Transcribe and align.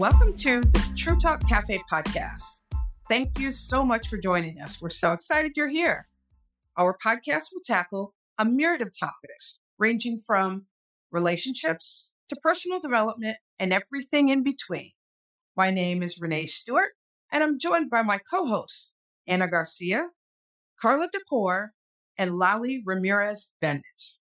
Welcome 0.00 0.34
to 0.36 0.62
the 0.62 0.92
True 0.96 1.18
Talk 1.18 1.46
Cafe 1.46 1.78
podcast. 1.92 2.62
Thank 3.06 3.38
you 3.38 3.52
so 3.52 3.84
much 3.84 4.08
for 4.08 4.16
joining 4.16 4.58
us. 4.58 4.80
We're 4.80 4.88
so 4.88 5.12
excited 5.12 5.52
you're 5.56 5.68
here. 5.68 6.08
Our 6.78 6.96
podcast 6.96 7.48
will 7.52 7.60
tackle 7.62 8.14
a 8.38 8.46
myriad 8.46 8.80
of 8.80 8.98
topics 8.98 9.58
ranging 9.78 10.22
from 10.26 10.64
relationships 11.12 12.10
to 12.30 12.36
personal 12.42 12.80
development 12.80 13.36
and 13.58 13.74
everything 13.74 14.30
in 14.30 14.42
between. 14.42 14.92
My 15.54 15.70
name 15.70 16.02
is 16.02 16.18
Renee 16.18 16.46
Stewart, 16.46 16.92
and 17.30 17.44
I'm 17.44 17.58
joined 17.58 17.90
by 17.90 18.00
my 18.00 18.20
co 18.30 18.46
hosts, 18.46 18.92
Anna 19.26 19.48
Garcia, 19.48 20.06
Carla 20.80 21.08
DeCore, 21.14 21.72
and 22.16 22.38
Lali 22.38 22.82
Ramirez 22.86 23.52
Bendit. 23.60 24.16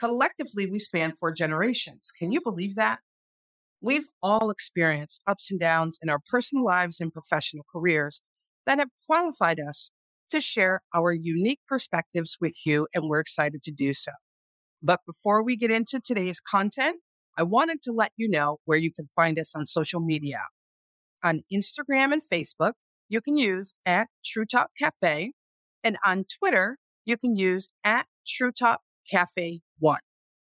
Collectively, 0.00 0.68
we 0.68 0.80
span 0.80 1.14
four 1.20 1.30
generations. 1.30 2.10
Can 2.10 2.32
you 2.32 2.40
believe 2.40 2.74
that? 2.74 2.98
We've 3.82 4.08
all 4.22 4.50
experienced 4.50 5.22
ups 5.26 5.50
and 5.50 5.58
downs 5.58 5.98
in 6.02 6.10
our 6.10 6.20
personal 6.30 6.64
lives 6.64 7.00
and 7.00 7.12
professional 7.12 7.64
careers 7.72 8.20
that 8.66 8.78
have 8.78 8.90
qualified 9.06 9.58
us 9.58 9.90
to 10.30 10.40
share 10.40 10.82
our 10.94 11.12
unique 11.12 11.60
perspectives 11.66 12.36
with 12.40 12.54
you, 12.66 12.86
and 12.94 13.08
we're 13.08 13.20
excited 13.20 13.62
to 13.62 13.72
do 13.72 13.94
so. 13.94 14.12
But 14.82 15.00
before 15.06 15.42
we 15.42 15.56
get 15.56 15.70
into 15.70 15.98
today's 15.98 16.40
content, 16.40 16.98
I 17.38 17.42
wanted 17.42 17.80
to 17.82 17.92
let 17.92 18.12
you 18.16 18.28
know 18.28 18.58
where 18.64 18.78
you 18.78 18.92
can 18.92 19.08
find 19.16 19.38
us 19.38 19.54
on 19.54 19.66
social 19.66 20.00
media. 20.00 20.42
On 21.22 21.42
Instagram 21.52 22.12
and 22.12 22.22
Facebook, 22.30 22.72
you 23.08 23.20
can 23.20 23.36
use 23.36 23.72
at 23.86 24.08
True 24.24 24.44
Talk 24.44 24.70
Cafe, 24.78 25.32
and 25.82 25.96
on 26.04 26.24
Twitter, 26.38 26.78
you 27.04 27.16
can 27.16 27.34
use 27.34 27.68
at 27.82 28.06
True 28.26 28.52
Talk 28.52 28.80
Cafe 29.10 29.60
One. 29.78 30.00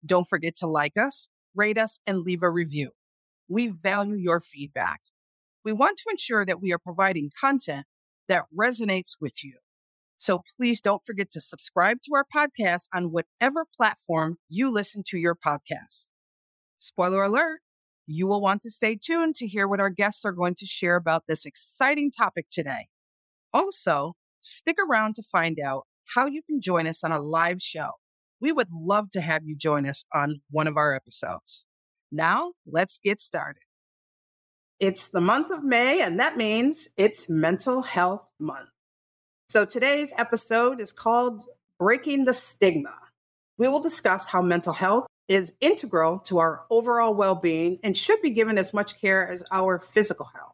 Don't 0.07 0.29
forget 0.29 0.55
to 0.57 0.67
like 0.67 0.97
us, 0.97 1.29
rate 1.55 1.79
us, 1.79 1.99
and 2.07 2.21
leave 2.21 2.43
a 2.43 2.51
review. 2.51 2.91
We 3.49 3.69
value 3.69 4.17
your 4.17 4.41
feedback. 4.41 5.01
We 5.65 5.73
want 5.73 5.99
to 5.99 6.11
ensure 6.11 6.45
that 6.45 6.61
we 6.61 6.73
are 6.73 6.79
providing 6.79 7.31
content 7.39 7.87
that 8.29 8.45
resonates 8.57 9.17
with 9.21 9.43
you. 9.45 9.59
So 10.19 10.43
please 10.57 10.81
don't 10.81 11.05
forget 11.05 11.31
to 11.33 11.41
subscribe 11.41 11.99
to 12.03 12.15
our 12.15 12.25
podcast 12.35 12.85
on 12.95 13.13
whatever 13.13 13.67
platform 13.77 14.39
you 14.49 14.71
listen 14.71 15.03
to 15.09 15.19
your 15.19 15.35
podcasts. 15.35 16.11
Spoiler 16.79 17.23
alert, 17.23 17.61
you 18.07 18.27
will 18.27 18.41
want 18.41 18.63
to 18.63 18.71
stay 18.71 18.97
tuned 18.97 19.35
to 19.37 19.47
hear 19.47 19.67
what 19.67 19.81
our 19.81 19.91
guests 19.91 20.25
are 20.25 20.33
going 20.33 20.55
to 20.57 20.67
share 20.67 20.97
about 20.97 21.25
this 21.27 21.45
exciting 21.45 22.11
topic 22.11 22.47
today. 22.51 22.89
Also, 23.53 24.15
stick 24.41 24.77
around 24.79 25.15
to 25.15 25.23
find 25.23 25.59
out 25.59 25.87
how 26.15 26.27
you 26.27 26.43
can 26.43 26.61
join 26.61 26.87
us 26.87 27.03
on 27.03 27.13
a 27.13 27.21
live 27.21 27.63
show. 27.63 27.91
We 28.41 28.53
would 28.53 28.71
love 28.71 29.11
to 29.11 29.21
have 29.21 29.45
you 29.45 29.57
join 29.57 29.89
us 29.89 30.05
on 30.15 30.41
one 30.51 30.67
of 30.67 30.77
our 30.77 30.95
episodes. 30.95 31.65
Now, 32.15 32.53
let's 32.65 33.01
get 33.01 33.21
started. 33.21 33.65
It's 34.79 35.09
the 35.09 35.21
month 35.21 35.51
of 35.51 35.65
May, 35.65 36.01
and 36.01 36.21
that 36.21 36.37
means 36.37 36.87
it's 36.97 37.29
Mental 37.29 37.83
Health 37.83 38.25
Month. 38.39 38.69
So 39.49 39.65
today's 39.65 40.13
episode 40.17 40.81
is 40.81 40.93
called 40.93 41.43
Breaking 41.77 42.25
the 42.25 42.33
Stigma. 42.33 42.97
We 43.59 43.67
will 43.67 43.81
discuss 43.81 44.29
how 44.29 44.43
mental 44.43 44.73
health 44.73 45.09
is 45.27 45.55
integral 45.61 46.21
to 46.21 46.39
our 46.39 46.63
overall 46.71 47.15
well 47.15 47.35
being 47.35 47.81
and 47.83 47.99
should 47.99 48.23
be 48.23 48.31
given 48.31 48.59
as 48.59 48.73
much 48.73 49.01
care 49.01 49.27
as 49.27 49.43
our 49.51 49.81
physical 49.81 50.27
health. 50.37 50.53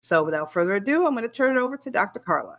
So 0.00 0.24
without 0.24 0.52
further 0.52 0.74
ado, 0.74 1.06
I'm 1.06 1.14
going 1.14 1.22
to 1.22 1.28
turn 1.28 1.56
it 1.56 1.60
over 1.60 1.76
to 1.76 1.90
Dr. 1.90 2.18
Carla. 2.18 2.58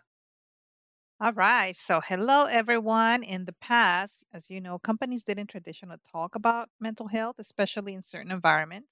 All 1.19 1.33
right. 1.33 1.75
So, 1.75 1.99
hello, 2.01 2.43
everyone. 2.45 3.23
In 3.23 3.45
the 3.45 3.53
past, 3.53 4.23
as 4.33 4.49
you 4.51 4.61
know, 4.61 4.77
companies 4.77 5.23
didn't 5.23 5.47
traditionally 5.47 5.97
talk 6.11 6.35
about 6.35 6.69
mental 6.79 7.07
health, 7.07 7.37
especially 7.39 7.93
in 7.95 8.03
certain 8.03 8.31
environments. 8.31 8.89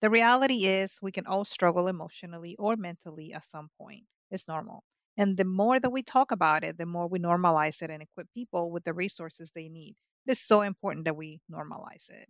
The 0.00 0.10
reality 0.10 0.66
is, 0.66 0.98
we 1.02 1.10
can 1.12 1.26
all 1.26 1.44
struggle 1.44 1.88
emotionally 1.88 2.54
or 2.58 2.76
mentally 2.76 3.32
at 3.32 3.44
some 3.44 3.70
point. 3.78 4.04
It's 4.30 4.46
normal. 4.48 4.84
And 5.16 5.36
the 5.36 5.44
more 5.44 5.80
that 5.80 5.90
we 5.90 6.02
talk 6.02 6.30
about 6.30 6.62
it, 6.64 6.78
the 6.78 6.86
more 6.86 7.08
we 7.08 7.18
normalize 7.18 7.82
it 7.82 7.90
and 7.90 8.02
equip 8.02 8.28
people 8.34 8.70
with 8.70 8.84
the 8.84 8.92
resources 8.92 9.52
they 9.52 9.68
need. 9.68 9.96
It's 10.26 10.40
so 10.40 10.62
important 10.62 11.04
that 11.06 11.16
we 11.16 11.40
normalize 11.50 12.10
it. 12.10 12.28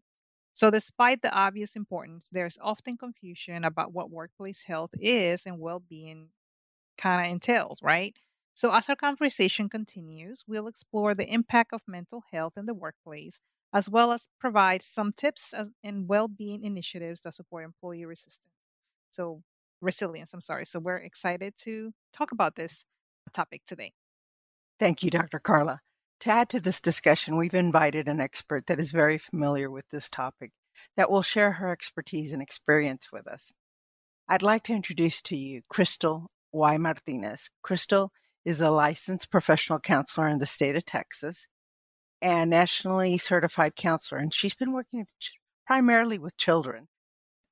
So, 0.54 0.70
despite 0.70 1.22
the 1.22 1.32
obvious 1.34 1.76
importance, 1.76 2.28
there's 2.32 2.58
often 2.62 2.96
confusion 2.98 3.64
about 3.64 3.92
what 3.92 4.10
workplace 4.10 4.64
health 4.64 4.92
is 5.00 5.46
and 5.46 5.60
well 5.60 5.80
being 5.80 6.30
kind 6.98 7.24
of 7.26 7.32
entails, 7.32 7.80
right? 7.82 8.16
So, 8.54 8.72
as 8.72 8.88
our 8.88 8.96
conversation 8.96 9.68
continues, 9.68 10.44
we'll 10.46 10.68
explore 10.68 11.14
the 11.14 11.32
impact 11.32 11.72
of 11.72 11.82
mental 11.88 12.22
health 12.32 12.54
in 12.56 12.66
the 12.66 12.74
workplace, 12.74 13.40
as 13.72 13.90
well 13.90 14.12
as 14.12 14.28
provide 14.40 14.82
some 14.82 15.12
tips 15.12 15.52
and 15.82 16.08
well 16.08 16.28
being 16.28 16.62
initiatives 16.62 17.22
that 17.22 17.34
support 17.34 17.64
employee 17.64 18.04
resistance. 18.04 18.54
So, 19.10 19.42
resilience, 19.80 20.32
I'm 20.32 20.40
sorry. 20.40 20.66
So, 20.66 20.78
we're 20.78 20.98
excited 20.98 21.54
to 21.64 21.92
talk 22.12 22.32
about 22.32 22.54
this 22.54 22.84
topic 23.32 23.62
today. 23.66 23.92
Thank 24.78 25.02
you, 25.02 25.10
Dr. 25.10 25.40
Carla. 25.40 25.80
To 26.20 26.30
add 26.30 26.48
to 26.50 26.60
this 26.60 26.80
discussion, 26.80 27.36
we've 27.36 27.54
invited 27.54 28.08
an 28.08 28.20
expert 28.20 28.66
that 28.66 28.80
is 28.80 28.92
very 28.92 29.18
familiar 29.18 29.70
with 29.70 29.84
this 29.90 30.08
topic 30.08 30.52
that 30.96 31.10
will 31.10 31.22
share 31.22 31.52
her 31.52 31.70
expertise 31.70 32.32
and 32.32 32.40
experience 32.40 33.10
with 33.12 33.26
us. 33.28 33.52
I'd 34.28 34.42
like 34.42 34.62
to 34.64 34.72
introduce 34.72 35.20
to 35.22 35.36
you 35.36 35.62
Crystal 35.68 36.28
Y. 36.52 36.76
Martinez. 36.76 37.50
Crystal 37.62 38.10
is 38.44 38.60
a 38.60 38.70
licensed 38.70 39.30
professional 39.30 39.78
counselor 39.78 40.28
in 40.28 40.38
the 40.38 40.46
state 40.46 40.76
of 40.76 40.84
Texas 40.84 41.46
and 42.20 42.50
nationally 42.50 43.18
certified 43.18 43.76
counselor. 43.76 44.18
And 44.20 44.32
she's 44.32 44.54
been 44.54 44.72
working 44.72 45.06
primarily 45.66 46.18
with 46.18 46.36
children, 46.36 46.88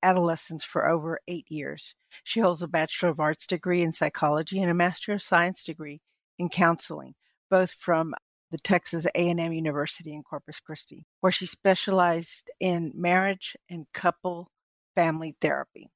adolescents 0.02 0.64
for 0.64 0.88
over 0.88 1.20
eight 1.28 1.46
years. 1.48 1.94
She 2.24 2.40
holds 2.40 2.62
a 2.62 2.68
Bachelor 2.68 3.10
of 3.10 3.20
Arts 3.20 3.46
degree 3.46 3.82
in 3.82 3.92
psychology 3.92 4.60
and 4.60 4.70
a 4.70 4.74
Master 4.74 5.12
of 5.12 5.22
Science 5.22 5.64
degree 5.64 6.00
in 6.38 6.48
counseling, 6.48 7.14
both 7.50 7.72
from 7.72 8.14
the 8.50 8.58
Texas 8.58 9.06
A&M 9.14 9.52
University 9.52 10.12
in 10.12 10.22
Corpus 10.22 10.60
Christi, 10.60 11.06
where 11.20 11.32
she 11.32 11.46
specialized 11.46 12.50
in 12.60 12.92
marriage 12.94 13.56
and 13.70 13.86
couple 13.94 14.50
family 14.94 15.36
therapy. 15.40 15.90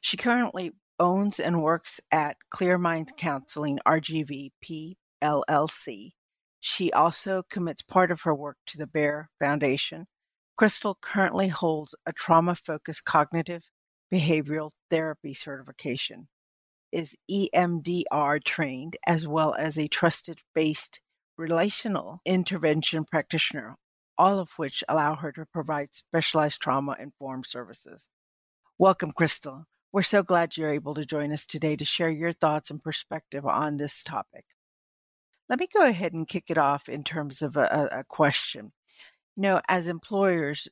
She 0.00 0.16
currently 0.16 0.72
owns 1.00 1.40
and 1.40 1.62
works 1.62 2.00
at 2.12 2.36
Clear 2.50 2.78
Minds 2.78 3.12
Counseling, 3.16 3.80
RGVP 3.86 4.94
LLC. 5.22 6.10
She 6.60 6.92
also 6.92 7.42
commits 7.50 7.82
part 7.82 8.12
of 8.12 8.22
her 8.22 8.34
work 8.34 8.58
to 8.66 8.78
the 8.78 8.86
Bear 8.86 9.30
Foundation. 9.40 10.06
Crystal 10.56 10.98
currently 11.00 11.48
holds 11.48 11.94
a 12.06 12.12
trauma 12.12 12.54
focused 12.54 13.04
cognitive 13.04 13.64
behavioral 14.12 14.72
therapy 14.90 15.34
certification, 15.34 16.28
is 16.92 17.16
EMDR 17.30 18.42
trained, 18.44 18.96
as 19.06 19.26
well 19.26 19.54
as 19.54 19.78
a 19.78 19.88
trusted 19.88 20.40
based 20.54 21.00
relational 21.38 22.20
intervention 22.26 23.04
practitioner, 23.04 23.76
all 24.18 24.38
of 24.38 24.50
which 24.56 24.84
allow 24.88 25.14
her 25.14 25.32
to 25.32 25.46
provide 25.52 25.94
specialized 25.94 26.60
trauma 26.60 26.96
informed 27.00 27.46
services. 27.46 28.08
Welcome, 28.78 29.12
Crystal. 29.12 29.64
We're 29.92 30.02
so 30.02 30.22
glad 30.22 30.56
you're 30.56 30.72
able 30.72 30.94
to 30.94 31.04
join 31.04 31.32
us 31.32 31.46
today 31.46 31.74
to 31.74 31.84
share 31.84 32.10
your 32.10 32.32
thoughts 32.32 32.70
and 32.70 32.82
perspective 32.82 33.44
on 33.44 33.76
this 33.76 34.04
topic. 34.04 34.44
Let 35.48 35.58
me 35.58 35.66
go 35.66 35.84
ahead 35.84 36.12
and 36.12 36.28
kick 36.28 36.44
it 36.48 36.58
off 36.58 36.88
in 36.88 37.02
terms 37.02 37.42
of 37.42 37.56
a, 37.56 37.88
a 37.90 38.04
question. 38.04 38.72
You 39.36 39.42
know, 39.42 39.60
as 39.68 39.88
employers, 39.88 40.68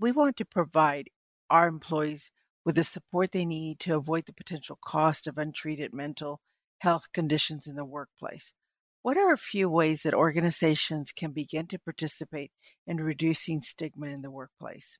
we 0.00 0.10
want 0.10 0.38
to 0.38 0.46
provide 0.46 1.10
our 1.50 1.68
employees 1.68 2.30
with 2.64 2.76
the 2.76 2.84
support 2.84 3.32
they 3.32 3.44
need 3.44 3.78
to 3.80 3.96
avoid 3.96 4.24
the 4.24 4.32
potential 4.32 4.78
cost 4.82 5.26
of 5.26 5.36
untreated 5.36 5.92
mental 5.92 6.40
health 6.78 7.08
conditions 7.12 7.66
in 7.66 7.76
the 7.76 7.84
workplace. 7.84 8.54
What 9.02 9.18
are 9.18 9.32
a 9.32 9.38
few 9.38 9.68
ways 9.68 10.04
that 10.04 10.14
organizations 10.14 11.12
can 11.12 11.32
begin 11.32 11.66
to 11.66 11.78
participate 11.78 12.52
in 12.86 12.98
reducing 12.98 13.60
stigma 13.60 14.06
in 14.06 14.22
the 14.22 14.30
workplace? 14.30 14.98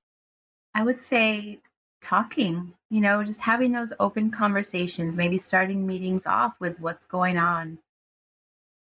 I 0.74 0.82
would 0.82 1.00
say 1.00 1.60
talking, 2.02 2.74
you 2.90 3.00
know, 3.00 3.22
just 3.22 3.40
having 3.40 3.72
those 3.72 3.92
open 3.98 4.30
conversations, 4.30 5.16
maybe 5.16 5.38
starting 5.38 5.86
meetings 5.86 6.26
off 6.26 6.60
with 6.60 6.78
what's 6.80 7.06
going 7.06 7.38
on. 7.38 7.78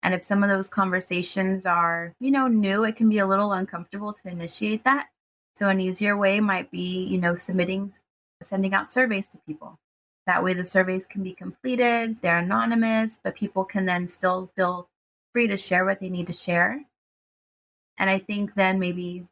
And 0.03 0.15
if 0.15 0.23
some 0.23 0.43
of 0.43 0.49
those 0.49 0.69
conversations 0.69 1.67
are, 1.67 2.15
you 2.21 2.31
know, 2.31 2.47
new, 2.47 2.85
it 2.85 2.97
can 2.97 3.09
be 3.09 3.19
a 3.19 3.27
little 3.27 3.53
uncomfortable 3.53 4.13
to 4.13 4.29
initiate 4.29 4.85
that. 4.85 5.09
So 5.57 5.69
an 5.69 5.81
easier 5.81 6.17
way 6.17 6.39
might 6.39 6.71
be, 6.71 7.05
you 7.05 7.19
know, 7.19 7.35
submitting, 7.35 7.93
sending 8.43 8.73
out 8.73 8.93
surveys 8.93 9.29
to 9.31 9.39
people. 9.47 9.79
That 10.27 10.45
way 10.45 10.55
the 10.55 10.65
surveys 10.65 11.07
can 11.07 11.23
be 11.23 11.33
completed, 11.33 12.19
they're 12.23 12.39
anonymous, 12.39 13.21
but 13.23 13.35
people 13.35 13.65
can 13.65 13.87
then 13.87 14.07
still 14.07 14.53
feel 14.55 14.89
free 15.33 15.49
to 15.49 15.57
share 15.57 15.85
what 15.85 16.01
they 16.01 16.11
need 16.11 16.29
to 16.29 16.33
share. 16.33 16.83
And 17.97 18.09
I 18.09 18.21
think 18.21 18.55
then 18.55 18.79
maybe 18.79 19.27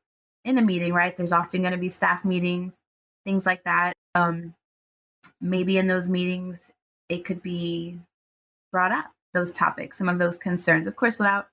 in 0.45 0.57
the 0.57 0.63
meeting, 0.63 0.93
right, 0.93 1.17
there's 1.17 1.33
often 1.33 1.61
going 1.61 1.73
to 1.73 1.79
be 1.79 1.89
staff 1.89 2.25
meetings 2.25 2.79
things 3.27 3.45
like 3.45 3.63
that. 3.65 3.93
Um, 4.15 4.55
maybe 5.41 5.77
in 5.77 5.87
those 5.87 6.09
meetings, 6.09 6.71
it 7.11 7.27
could 7.27 7.43
be 7.43 7.99
brought 8.73 8.93
up, 8.93 9.13
those 9.35 9.53
topics, 9.53 9.99
some 9.99 10.09
of 10.09 10.19
those 10.19 10.39
concerns, 10.39 10.87
of 10.87 10.97
course, 10.97 11.19
without 11.19 11.49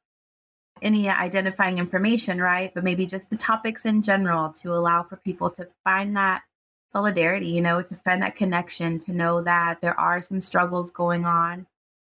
any 0.81 1.09
identifying 1.09 1.79
information, 1.79 2.41
right? 2.41 2.73
But 2.73 2.83
maybe 2.83 3.05
just 3.05 3.29
the 3.29 3.35
topics 3.35 3.85
in 3.85 4.01
general 4.01 4.49
to 4.53 4.73
allow 4.73 5.03
for 5.03 5.17
people 5.17 5.49
to 5.51 5.67
find 5.83 6.15
that 6.15 6.43
solidarity, 6.91 7.47
you 7.47 7.61
know, 7.61 7.81
to 7.81 7.95
find 7.95 8.21
that 8.21 8.35
connection, 8.35 8.99
to 8.99 9.11
know 9.11 9.41
that 9.41 9.81
there 9.81 9.99
are 9.99 10.21
some 10.21 10.39
struggles 10.39 10.91
going 10.91 11.25
on. 11.25 11.65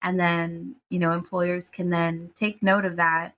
And 0.03 0.20
then, 0.20 0.76
you 0.91 0.99
know, 0.99 1.12
employers 1.12 1.70
can 1.70 1.91
then 1.91 2.31
take 2.37 2.62
note 2.62 2.85
of 2.85 2.97
that. 2.97 3.35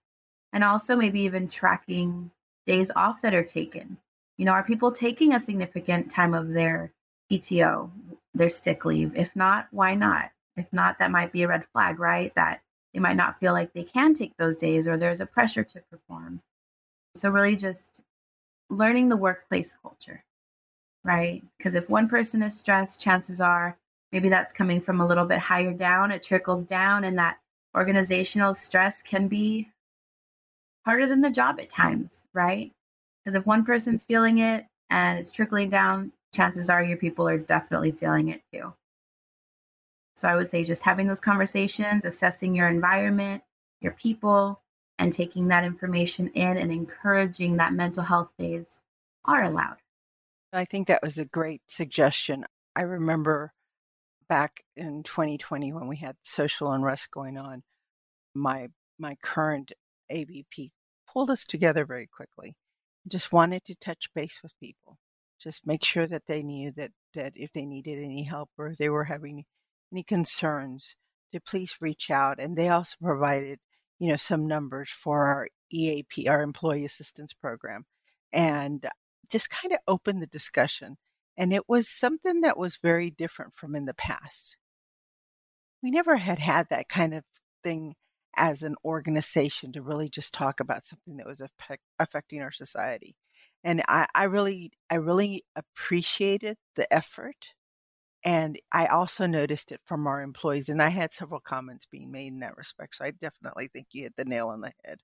And 0.53 0.65
also 0.65 0.97
maybe 0.97 1.21
even 1.21 1.49
tracking 1.49 2.31
days 2.67 2.91
off 2.97 3.23
that 3.23 3.35
are 3.35 3.45
taken. 3.45 3.99
You 4.39 4.47
know, 4.47 4.53
are 4.53 4.65
people 4.65 4.93
taking 4.93 5.35
a 5.35 5.41
significant 5.41 6.11
time 6.11 6.33
of 6.35 6.49
their 6.51 6.93
PTO, 7.31 7.91
their 8.35 8.49
sick 8.49 8.85
leave? 8.87 9.13
If 9.17 9.37
not, 9.37 9.69
why 9.71 9.95
not? 9.95 10.31
If 10.57 10.73
not, 10.73 10.99
that 10.99 11.11
might 11.11 11.33
be 11.33 11.43
a 11.43 11.49
red 11.49 11.67
flag, 11.67 11.99
right? 11.99 12.35
That 12.35 12.63
they 12.95 13.01
might 13.01 13.17
not 13.17 13.39
feel 13.41 13.53
like 13.53 13.73
they 13.75 13.85
can 13.85 14.15
take 14.15 14.37
those 14.39 14.57
days 14.57 14.89
or 14.89 14.97
there's 14.97 15.21
a 15.21 15.27
pressure 15.27 15.65
to 15.65 15.83
perform. 15.91 16.41
So, 17.15 17.31
really, 17.31 17.57
just 17.57 18.01
learning 18.71 19.11
the 19.11 19.17
workplace 19.17 19.77
culture 19.83 20.25
right? 21.05 21.43
Because 21.57 21.75
if 21.75 21.89
one 21.91 22.09
person 22.09 22.43
is 22.43 22.57
stressed, 22.59 23.01
chances 23.01 23.41
are 23.41 23.79
maybe 24.13 24.29
that's 24.29 24.53
coming 24.53 24.81
from 24.81 25.01
a 25.01 25.07
little 25.07 25.25
bit 25.25 25.39
higher 25.39 25.73
down, 25.73 26.11
it 26.11 26.23
trickles 26.23 26.65
down, 26.65 27.05
and 27.05 27.19
that 27.19 27.39
organizational 27.77 28.55
stress 28.55 29.03
can 29.03 29.29
be 29.29 29.71
harder 30.85 31.07
than 31.07 31.21
the 31.23 31.31
job 31.31 31.59
at 31.61 31.71
times, 31.71 32.25
right? 32.35 32.73
Because 33.29 33.41
if 33.41 33.47
one 33.47 33.63
person's 33.63 34.07
feeling 34.07 34.39
it 34.39 34.65
and 34.89 35.19
it's 35.19 35.31
trickling 35.31 35.69
down, 35.69 36.13
chances 36.33 36.71
are 36.71 36.83
your 36.83 36.97
people 36.97 37.29
are 37.29 37.37
definitely 37.37 37.91
feeling 37.91 38.29
it 38.29 38.41
too. 38.51 38.73
So 40.17 40.29
I 40.29 40.35
would 40.35 40.49
say 40.49 40.65
just 40.65 40.85
having 40.85 41.09
those 41.09 41.21
conversations, 41.21 42.07
assessing 42.07 42.55
your 42.55 42.69
environment, 42.69 43.43
your 43.83 43.93
people, 43.93 44.63
and 44.99 45.13
taking 45.13 45.49
that 45.49 45.63
information 45.63 46.29
in 46.29 46.57
and 46.57 46.73
encouraging 46.73 47.59
that 47.59 47.75
mental 47.75 48.05
health 48.05 48.31
days 48.39 48.81
are 49.27 49.45
allowed. 49.45 49.77
I 50.51 50.65
think 50.65 50.89
that 50.89 51.03
was 51.03 51.19
a 51.19 51.27
great 51.27 51.61
suggestion. 51.67 52.47
I 52.75 52.81
remember 52.81 53.53
back 54.27 54.63
in 54.75 55.03
2020 55.03 55.75
when 55.75 55.87
we 55.87 55.97
had 55.97 56.17
social 56.23 56.73
unrest 56.73 57.11
going 57.11 57.37
on, 57.37 57.63
my 58.35 58.69
my 58.99 59.17
current 59.23 59.73
AVP 60.11 60.71
pulled 61.13 61.29
us 61.29 61.45
together 61.45 61.85
very 61.85 62.07
quickly. 62.07 62.57
Just 63.09 63.33
wanted 63.33 63.65
to 63.65 63.75
touch 63.75 64.09
base 64.15 64.41
with 64.43 64.53
people, 64.61 64.99
just 65.41 65.67
make 65.67 65.85
sure 65.85 66.07
that 66.07 66.27
they 66.27 66.43
knew 66.43 66.73
that 66.73 66.91
that 67.15 67.33
if 67.37 67.53
they 67.53 67.65
needed 67.65 67.99
any 67.99 68.25
help 68.25 68.51
or 68.59 68.75
they 68.79 68.89
were 68.89 69.05
having 69.05 69.45
any 69.93 70.03
concerns, 70.03 70.95
to 71.33 71.41
please 71.41 71.77
reach 71.81 72.11
out. 72.11 72.39
And 72.41 72.57
they 72.57 72.69
also 72.69 72.97
provided, 73.03 73.59
you 73.99 74.09
know, 74.09 74.17
some 74.17 74.47
numbers 74.47 74.91
for 74.91 75.27
our 75.27 75.49
EAP, 75.71 76.29
our 76.29 76.43
Employee 76.43 76.85
Assistance 76.85 77.33
Program. 77.33 77.85
And 78.33 78.87
just 79.31 79.51
kind 79.51 79.73
of 79.73 79.79
opened 79.87 80.23
the 80.23 80.27
discussion. 80.27 80.97
And 81.37 81.53
it 81.53 81.69
was 81.69 81.89
something 81.89 82.41
that 82.41 82.59
was 82.59 82.79
very 82.83 83.11
different 83.11 83.53
from 83.57 83.75
in 83.75 83.85
the 83.85 83.95
past. 83.95 84.57
We 85.83 85.91
never 85.91 86.17
had 86.17 86.39
had 86.39 86.69
that 86.71 86.89
kind 86.89 87.15
of 87.15 87.25
thing 87.63 87.95
as 88.39 88.63
an 88.63 88.77
organization 88.85 89.73
to 89.73 89.83
really 89.83 90.09
just 90.09 90.33
talk 90.33 90.61
about 90.61 90.87
something 90.87 91.17
that 91.19 91.27
was 91.27 91.43
affecting 91.99 92.41
our 92.41 92.53
society. 92.53 93.17
And 93.65 93.83
I, 93.89 94.07
I 94.15 94.25
really, 94.25 94.73
I 94.89 94.95
really 94.95 95.45
appreciated 95.57 96.57
the 96.77 96.91
effort. 96.93 97.55
And 98.25 98.59
I 98.73 98.87
also 98.87 99.27
noticed 99.27 99.73
it 99.73 99.81
from 99.85 100.07
our 100.07 100.23
employees. 100.23 100.69
And 100.69 100.81
I 100.81 100.89
had 100.89 101.13
several 101.13 101.41
comments 101.41 101.87
being 101.91 102.11
made 102.11 102.29
in 102.29 102.41
that 102.41 102.57
respect. 102.57 102.97
So 102.97 103.05
I 103.05 103.11
definitely 103.11 103.69
think 103.69 103.89
you 103.93 104.05
hit 104.05 104.15
the 104.17 104.25
nail 104.25 104.49
on 104.49 104.61
the 104.61 104.73
head. 104.85 105.01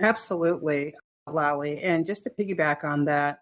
Absolutely. 0.00 0.94
Lali. 1.26 1.80
And 1.80 2.06
just 2.06 2.24
to 2.24 2.30
piggyback 2.30 2.84
on 2.84 3.04
that, 3.06 3.38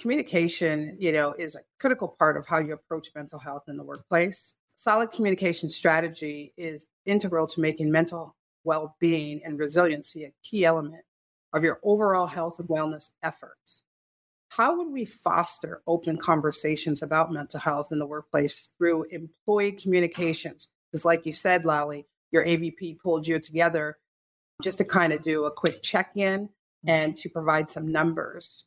communication, 0.00 0.96
you 0.98 1.12
know, 1.12 1.34
is 1.38 1.54
a 1.54 1.60
critical 1.78 2.16
part 2.18 2.36
of 2.36 2.46
how 2.46 2.58
you 2.58 2.72
approach 2.72 3.08
mental 3.14 3.38
health 3.38 3.62
in 3.68 3.76
the 3.76 3.84
workplace. 3.84 4.54
Solid 4.76 5.12
communication 5.12 5.70
strategy 5.70 6.52
is 6.56 6.86
integral 7.06 7.46
to 7.48 7.60
making 7.60 7.90
mental 7.90 8.36
well 8.64 8.96
being 8.98 9.40
and 9.44 9.58
resiliency 9.58 10.24
a 10.24 10.32
key 10.42 10.64
element 10.64 11.04
of 11.52 11.62
your 11.62 11.78
overall 11.84 12.26
health 12.26 12.58
and 12.58 12.68
wellness 12.68 13.10
efforts. 13.22 13.84
How 14.48 14.76
would 14.76 14.92
we 14.92 15.04
foster 15.04 15.82
open 15.86 16.16
conversations 16.16 17.02
about 17.02 17.32
mental 17.32 17.60
health 17.60 17.92
in 17.92 17.98
the 17.98 18.06
workplace 18.06 18.70
through 18.78 19.04
employee 19.10 19.72
communications? 19.72 20.68
Because, 20.90 21.04
like 21.04 21.26
you 21.26 21.32
said, 21.32 21.64
Lali, 21.64 22.06
your 22.30 22.44
AVP 22.44 23.00
pulled 23.00 23.26
you 23.26 23.38
together 23.38 23.98
just 24.62 24.78
to 24.78 24.84
kind 24.84 25.12
of 25.12 25.22
do 25.22 25.44
a 25.44 25.50
quick 25.50 25.82
check 25.82 26.12
in 26.16 26.42
mm-hmm. 26.42 26.88
and 26.88 27.16
to 27.16 27.28
provide 27.28 27.70
some 27.70 27.90
numbers. 27.90 28.64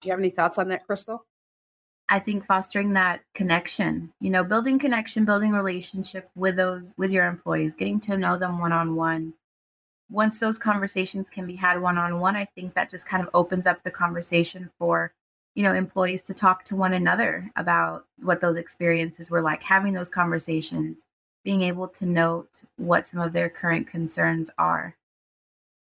Do 0.00 0.08
you 0.08 0.12
have 0.12 0.20
any 0.20 0.30
thoughts 0.30 0.58
on 0.58 0.68
that, 0.68 0.86
Crystal? 0.86 1.24
I 2.08 2.18
think 2.20 2.44
fostering 2.44 2.94
that 2.94 3.20
connection, 3.34 4.12
you 4.20 4.30
know, 4.30 4.42
building 4.42 4.78
connection, 4.78 5.24
building 5.26 5.52
relationship 5.52 6.30
with 6.34 6.56
those 6.56 6.94
with 6.96 7.10
your 7.10 7.26
employees, 7.26 7.74
getting 7.74 8.00
to 8.00 8.16
know 8.16 8.38
them 8.38 8.58
one 8.58 8.72
on 8.72 8.96
one. 8.96 9.34
Once 10.10 10.38
those 10.38 10.56
conversations 10.56 11.28
can 11.28 11.46
be 11.46 11.56
had 11.56 11.82
one 11.82 11.98
on 11.98 12.18
one, 12.18 12.34
I 12.34 12.46
think 12.46 12.72
that 12.74 12.88
just 12.88 13.06
kind 13.06 13.22
of 13.22 13.28
opens 13.34 13.66
up 13.66 13.82
the 13.82 13.90
conversation 13.90 14.70
for, 14.78 15.12
you 15.54 15.62
know, 15.62 15.74
employees 15.74 16.22
to 16.24 16.34
talk 16.34 16.64
to 16.64 16.76
one 16.76 16.94
another 16.94 17.50
about 17.56 18.06
what 18.18 18.40
those 18.40 18.56
experiences 18.56 19.30
were 19.30 19.42
like, 19.42 19.62
having 19.62 19.92
those 19.92 20.08
conversations, 20.08 21.04
being 21.44 21.60
able 21.60 21.88
to 21.88 22.06
note 22.06 22.62
what 22.76 23.06
some 23.06 23.20
of 23.20 23.34
their 23.34 23.50
current 23.50 23.86
concerns 23.86 24.48
are. 24.56 24.96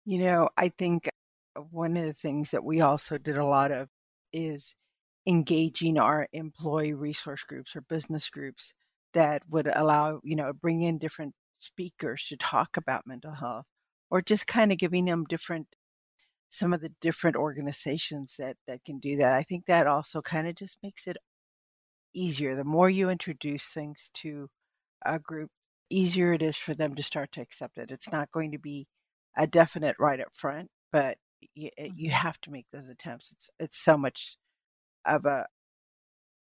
You 0.05 0.19
know, 0.19 0.49
I 0.55 0.69
think 0.69 1.09
uh, 1.55 1.61
one 1.61 1.97
of 1.97 2.05
the 2.05 2.13
things 2.13 2.51
that 2.51 2.63
we 2.63 2.79
also 2.81 3.17
did 3.17 3.37
a 3.37 3.45
lot 3.45 3.71
of 3.71 3.89
is 4.31 4.75
engaging 5.27 5.99
our 5.99 6.27
employee 6.33 6.93
resource 6.93 7.43
groups 7.43 7.75
or 7.75 7.81
business 7.81 8.29
groups 8.29 8.73
that 9.13 9.43
would 9.49 9.67
allow, 9.67 10.19
you 10.23 10.35
know, 10.35 10.51
bring 10.53 10.81
in 10.81 10.97
different 10.97 11.33
speakers 11.59 12.25
to 12.27 12.37
talk 12.37 12.77
about 12.77 13.05
mental 13.05 13.33
health 13.35 13.67
or 14.09 14.21
just 14.21 14.47
kind 14.47 14.71
of 14.71 14.77
giving 14.77 15.05
them 15.05 15.25
different 15.25 15.67
some 16.49 16.73
of 16.73 16.81
the 16.81 16.91
different 16.99 17.35
organizations 17.37 18.35
that 18.37 18.57
that 18.67 18.83
can 18.83 18.99
do 18.99 19.17
that. 19.17 19.33
I 19.33 19.43
think 19.43 19.65
that 19.65 19.87
also 19.87 20.21
kind 20.21 20.47
of 20.47 20.55
just 20.55 20.77
makes 20.83 21.07
it 21.07 21.17
easier. 22.13 22.55
The 22.55 22.63
more 22.63 22.89
you 22.89 23.09
introduce 23.09 23.65
things 23.65 24.09
to 24.15 24.49
a 25.05 25.19
group, 25.19 25.49
easier 25.89 26.33
it 26.33 26.43
is 26.43 26.57
for 26.57 26.73
them 26.73 26.95
to 26.95 27.03
start 27.03 27.31
to 27.33 27.41
accept 27.41 27.77
it. 27.77 27.91
It's 27.91 28.11
not 28.11 28.31
going 28.31 28.51
to 28.51 28.59
be 28.59 28.87
a 29.37 29.47
definite 29.47 29.95
right 29.99 30.19
up 30.19 30.27
front, 30.33 30.69
but 30.91 31.17
you, 31.55 31.69
eh, 31.77 31.89
you 31.95 32.09
mm-hmm. 32.09 32.17
have 32.17 32.39
to 32.41 32.51
make 32.51 32.65
those 32.71 32.89
attempts. 32.89 33.31
It's 33.31 33.49
it's 33.59 33.77
so 33.77 33.97
much 33.97 34.37
of 35.05 35.25
a 35.25 35.47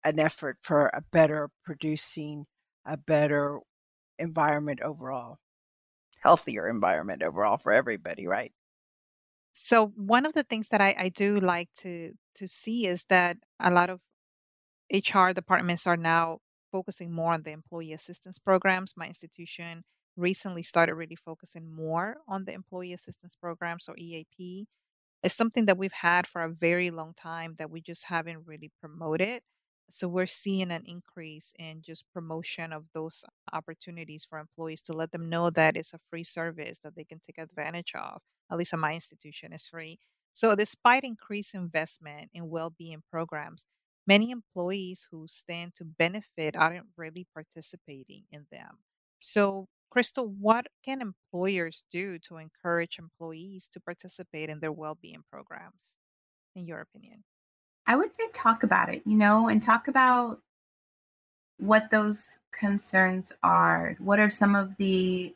an 0.05 0.21
effort 0.21 0.59
for 0.63 0.87
a 0.95 1.03
better 1.13 1.51
producing, 1.65 2.47
a 2.85 2.97
better 2.97 3.59
environment 4.19 4.81
overall, 4.81 5.39
healthier 6.21 6.69
environment 6.69 7.23
overall 7.23 7.59
for 7.59 7.73
everybody, 7.73 8.27
right? 8.27 8.53
So 9.53 9.89
one 9.89 10.27
of 10.27 10.35
the 10.35 10.43
things 10.43 10.69
that 10.69 10.81
I, 10.81 10.95
I 10.99 11.09
do 11.09 11.41
like 11.41 11.71
to 11.79 12.13
to 12.37 12.47
see 12.47 12.87
is 12.87 13.05
that 13.09 13.39
a 13.59 13.71
lot 13.71 13.91
of 13.91 14.01
HR 14.91 15.31
departments 15.33 15.87
are 15.87 15.97
now 15.97 16.41
focusing 16.71 17.13
more 17.13 17.33
on 17.33 17.43
the 17.43 17.53
employee 17.53 17.93
assistance 17.93 18.39
programs. 18.39 18.95
My 18.97 19.07
institution 19.07 19.85
recently 20.17 20.63
started 20.63 20.95
really 20.95 21.17
focusing 21.17 21.75
more 21.75 22.19
on 22.29 22.45
the 22.45 22.53
employee 22.53 22.93
assistance 22.93 23.35
programs 23.35 23.89
or 23.89 23.97
EAP. 23.97 24.67
It's 25.23 25.35
something 25.35 25.67
that 25.67 25.79
we've 25.79 25.93
had 25.93 26.27
for 26.27 26.43
a 26.43 26.53
very 26.53 26.91
long 26.91 27.15
time 27.15 27.55
that 27.59 27.71
we 27.71 27.81
just 27.81 28.07
haven't 28.07 28.47
really 28.47 28.71
promoted. 28.81 29.43
So 29.89 30.09
we're 30.09 30.27
seeing 30.27 30.71
an 30.73 30.83
increase 30.85 31.53
in 31.59 31.83
just 31.83 32.05
promotion 32.13 32.73
of 32.73 32.85
those 32.93 33.25
opportunities 33.53 34.27
for 34.29 34.39
employees 34.39 34.83
to 34.83 34.93
let 34.93 35.13
them 35.13 35.29
know 35.29 35.51
that 35.51 35.77
it's 35.77 35.95
a 35.95 36.01
free 36.11 36.25
service 36.25 36.79
that 36.83 36.97
they 36.97 37.05
can 37.05 37.21
take 37.21 37.39
advantage 37.39 37.93
of. 37.95 38.21
At 38.51 38.59
least 38.59 38.73
at 38.73 38.81
my 38.81 38.95
institution 38.95 39.53
is 39.53 39.67
free. 39.67 39.99
So 40.35 40.55
despite 40.55 41.05
increased 41.05 41.55
investment 41.55 42.31
in 42.35 42.51
well-being 42.51 43.03
programs, 43.11 43.65
many 44.07 44.31
employees 44.31 45.07
who 45.11 45.27
stand 45.29 45.75
to 45.77 45.85
benefit 45.85 46.57
aren't 46.57 46.87
really 46.97 47.27
participating 47.33 48.25
in 48.31 48.47
them. 48.51 48.79
So 49.21 49.69
Crystal, 49.97 50.27
what 50.27 50.67
can 50.85 51.01
employers 51.01 51.83
do 51.91 52.19
to 52.19 52.37
encourage 52.37 52.99
employees 52.99 53.67
to 53.73 53.81
participate 53.81 54.51
in 54.51 54.61
their 54.61 54.71
well-being 54.71 55.23
programs, 55.33 55.97
in 56.55 56.67
your 56.67 56.83
opinion? 56.83 57.25
I 57.87 57.97
would 57.97 58.15
say 58.15 58.25
talk 58.35 58.63
about 58.63 58.95
it, 58.95 59.01
you 59.07 59.17
know, 59.17 59.49
and 59.49 59.63
talk 59.63 59.89
about 59.89 60.41
what 61.57 61.91
those 61.91 62.41
concerns 62.53 63.33
are. 63.43 63.97
What 63.99 64.21
are 64.21 64.29
some 64.29 64.55
of 64.55 64.77
the 64.77 65.35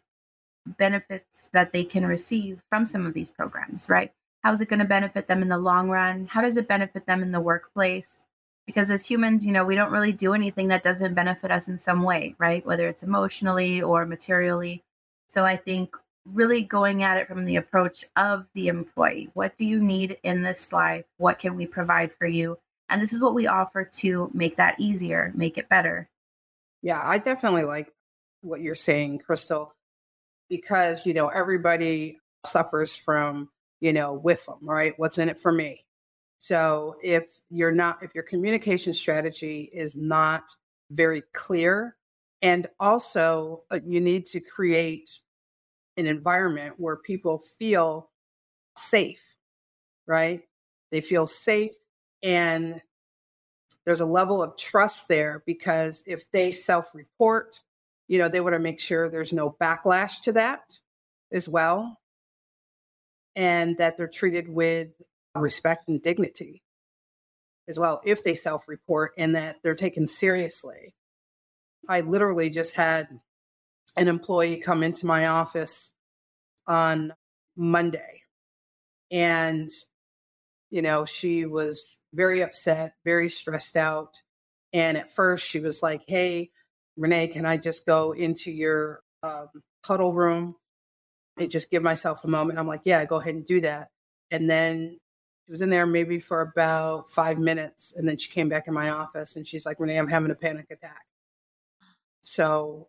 benefits 0.67 1.49
that 1.53 1.73
they 1.73 1.83
can 1.83 2.05
receive 2.05 2.61
from 2.69 2.85
some 2.85 3.07
of 3.07 3.15
these 3.15 3.31
programs, 3.31 3.89
right? 3.89 4.13
How 4.43 4.53
is 4.53 4.61
it 4.61 4.69
going 4.69 4.81
to 4.81 4.85
benefit 4.85 5.27
them 5.27 5.41
in 5.41 5.49
the 5.49 5.57
long 5.57 5.89
run? 5.89 6.27
How 6.27 6.43
does 6.43 6.59
it 6.59 6.69
benefit 6.69 7.07
them 7.07 7.23
in 7.23 7.33
the 7.33 7.41
workplace? 7.41 8.27
Because 8.71 8.93
as 8.93 9.05
humans, 9.05 9.45
you 9.45 9.51
know, 9.51 9.65
we 9.65 9.75
don't 9.75 9.91
really 9.91 10.13
do 10.13 10.33
anything 10.33 10.69
that 10.69 10.85
doesn't 10.85 11.15
benefit 11.15 11.51
us 11.51 11.67
in 11.67 11.77
some 11.77 12.05
way, 12.05 12.37
right? 12.39 12.65
Whether 12.65 12.89
it's 12.89 13.03
emotionally 13.03 13.83
or 13.83 14.07
materially. 14.07 14.85
So 15.27 15.45
I 15.45 15.57
think 15.57 15.97
really 16.25 16.63
going 16.63 17.03
at 17.03 17.19
it 17.19 17.27
from 17.27 17.47
the 17.47 17.57
approach 17.57 18.05
of 18.15 18.47
the 18.55 18.69
employee. 18.69 19.29
What 19.35 19.59
do 19.59 19.65
you 19.65 19.81
need 19.81 20.19
in 20.23 20.43
this 20.43 20.73
life? 20.73 21.05
What 21.17 21.41
can 21.41 21.57
we 21.57 21.67
provide 21.67 22.13
for 22.17 22.29
you? 22.29 22.59
And 22.89 23.03
this 23.03 23.13
is 23.13 23.21
what 23.21 23.35
we 23.35 23.49
offer 23.49 23.85
to 23.85 24.31
make 24.33 24.57
that 24.59 24.79
easier, 24.79 25.33
make 25.35 25.59
it 25.59 25.69
better. 25.69 26.09
Yeah, 26.81 27.01
I 27.03 27.19
definitely 27.19 27.65
like 27.65 27.93
what 28.43 28.61
you're 28.61 28.77
saying, 28.77 29.19
Crystal, 29.19 29.75
because, 30.49 31.05
you 31.05 31.13
know, 31.13 31.27
everybody 31.27 32.21
suffers 32.47 32.95
from, 32.95 33.49
you 33.81 33.93
know, 33.93 34.13
with 34.13 34.47
them, 34.47 34.59
right? 34.63 34.95
What's 34.97 35.19
in 35.19 35.29
it 35.29 35.41
for 35.41 35.51
me? 35.51 35.85
So 36.41 36.97
if 37.03 37.25
you're 37.51 37.71
not, 37.71 38.03
if 38.03 38.15
your 38.15 38.25
communication 38.25 38.95
strategy 38.95 39.71
is 39.75 39.95
not 39.95 40.45
very 40.91 41.23
clear, 41.35 41.97
and 42.41 42.67
also 42.81 43.65
uh, 43.71 43.81
you 43.87 44.01
need 44.01 44.25
to 44.27 44.41
create 44.41 45.21
an 45.99 46.07
environment 46.07 46.77
where 46.79 46.97
people 46.97 47.43
feel 47.59 48.09
safe, 48.75 49.37
right? 50.07 50.41
They 50.91 51.03
feel 51.03 51.27
safe 51.27 51.73
and 52.23 52.81
there's 53.85 54.01
a 54.01 54.07
level 54.07 54.43
of 54.43 54.57
trust 54.57 55.09
there 55.09 55.43
because 55.45 56.03
if 56.07 56.31
they 56.31 56.53
self 56.53 56.95
report, 56.95 57.61
you 58.09 58.19
know, 58.19 58.31
they 58.31 58.41
want 58.41 58.55
to 58.55 58.59
make 58.61 58.81
sure 58.81 59.11
there's 59.11 59.35
no 59.35 59.55
backlash 59.61 60.23
to 60.23 60.33
that 60.33 60.79
as 61.33 61.51
well. 61.51 61.99
And 63.37 63.77
that 63.77 63.99
they're 63.99 64.09
treated 64.09 64.49
with 64.49 64.89
respect 65.35 65.89
and 65.89 66.03
dignity 66.03 66.63
as 67.69 67.79
well 67.79 68.01
if 68.05 68.25
they 68.25 68.35
self 68.35 68.69
report 68.69 69.13
and 69.17 69.35
that 69.35 69.57
they're 69.63 69.75
taken 69.75 70.07
seriously. 70.07 70.95
I 71.89 72.01
literally 72.01 72.51
just 72.51 72.75
had 72.75 73.09
an 73.97 74.09
employee 74.09 74.59
come 74.59 74.83
into 74.83 75.07
my 75.07 75.27
office 75.27 75.91
on 76.67 77.13
Monday 77.57 78.23
and 79.11 79.69
you 80.71 80.83
know, 80.83 81.05
she 81.05 81.45
was 81.45 82.01
very 82.15 82.43
upset, 82.43 82.95
very 83.05 83.29
stressed 83.29 83.77
out. 83.77 84.23
And 84.73 84.97
at 84.97 85.11
first, 85.11 85.47
she 85.47 85.59
was 85.61 85.83
like, 85.83 86.03
Hey, 86.07 86.51
Renee, 86.97 87.29
can 87.29 87.45
I 87.45 87.57
just 87.57 87.85
go 87.87 88.13
into 88.13 88.51
your 88.51 89.01
um, 89.23 89.49
huddle 89.85 90.13
room 90.13 90.55
and 91.37 91.51
just 91.51 91.71
give 91.71 91.83
myself 91.83 92.25
a 92.25 92.29
moment? 92.29 92.59
I'm 92.59 92.69
like, 92.69 92.83
Yeah, 92.85 93.05
go 93.05 93.17
ahead 93.17 93.35
and 93.35 93.45
do 93.45 93.61
that. 93.63 93.89
And 94.31 94.49
then 94.49 94.99
was 95.51 95.63
in 95.63 95.71
there 95.71 95.87
maybe 95.87 96.21
for 96.21 96.43
about 96.43 97.11
five 97.11 97.39
minutes. 97.39 97.95
And 97.97 98.09
then 98.09 98.17
she 98.17 98.31
came 98.31 98.49
back 98.49 98.69
in 98.69 98.75
my 98.75 98.91
office 98.91 99.37
and 99.37 99.47
she's 99.47 99.67
like, 99.67 99.81
Renee, 99.81 99.99
I'm 99.99 100.09
having 100.09 100.31
a 100.31 100.35
panic 100.35 100.67
attack. 100.71 101.07
So 102.23 102.89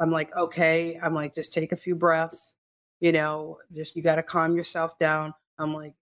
I'm 0.00 0.10
like, 0.10 0.34
Okay. 0.36 0.98
I'm 1.02 1.14
like, 1.14 1.34
just 1.34 1.52
take 1.52 1.72
a 1.72 1.76
few 1.76 1.94
breaths. 1.94 2.56
You 3.00 3.12
know, 3.12 3.58
just 3.74 3.96
you 3.96 4.02
got 4.02 4.16
to 4.16 4.22
calm 4.22 4.56
yourself 4.56 4.96
down. 4.98 5.34
I'm 5.58 5.74
like, 5.74 5.94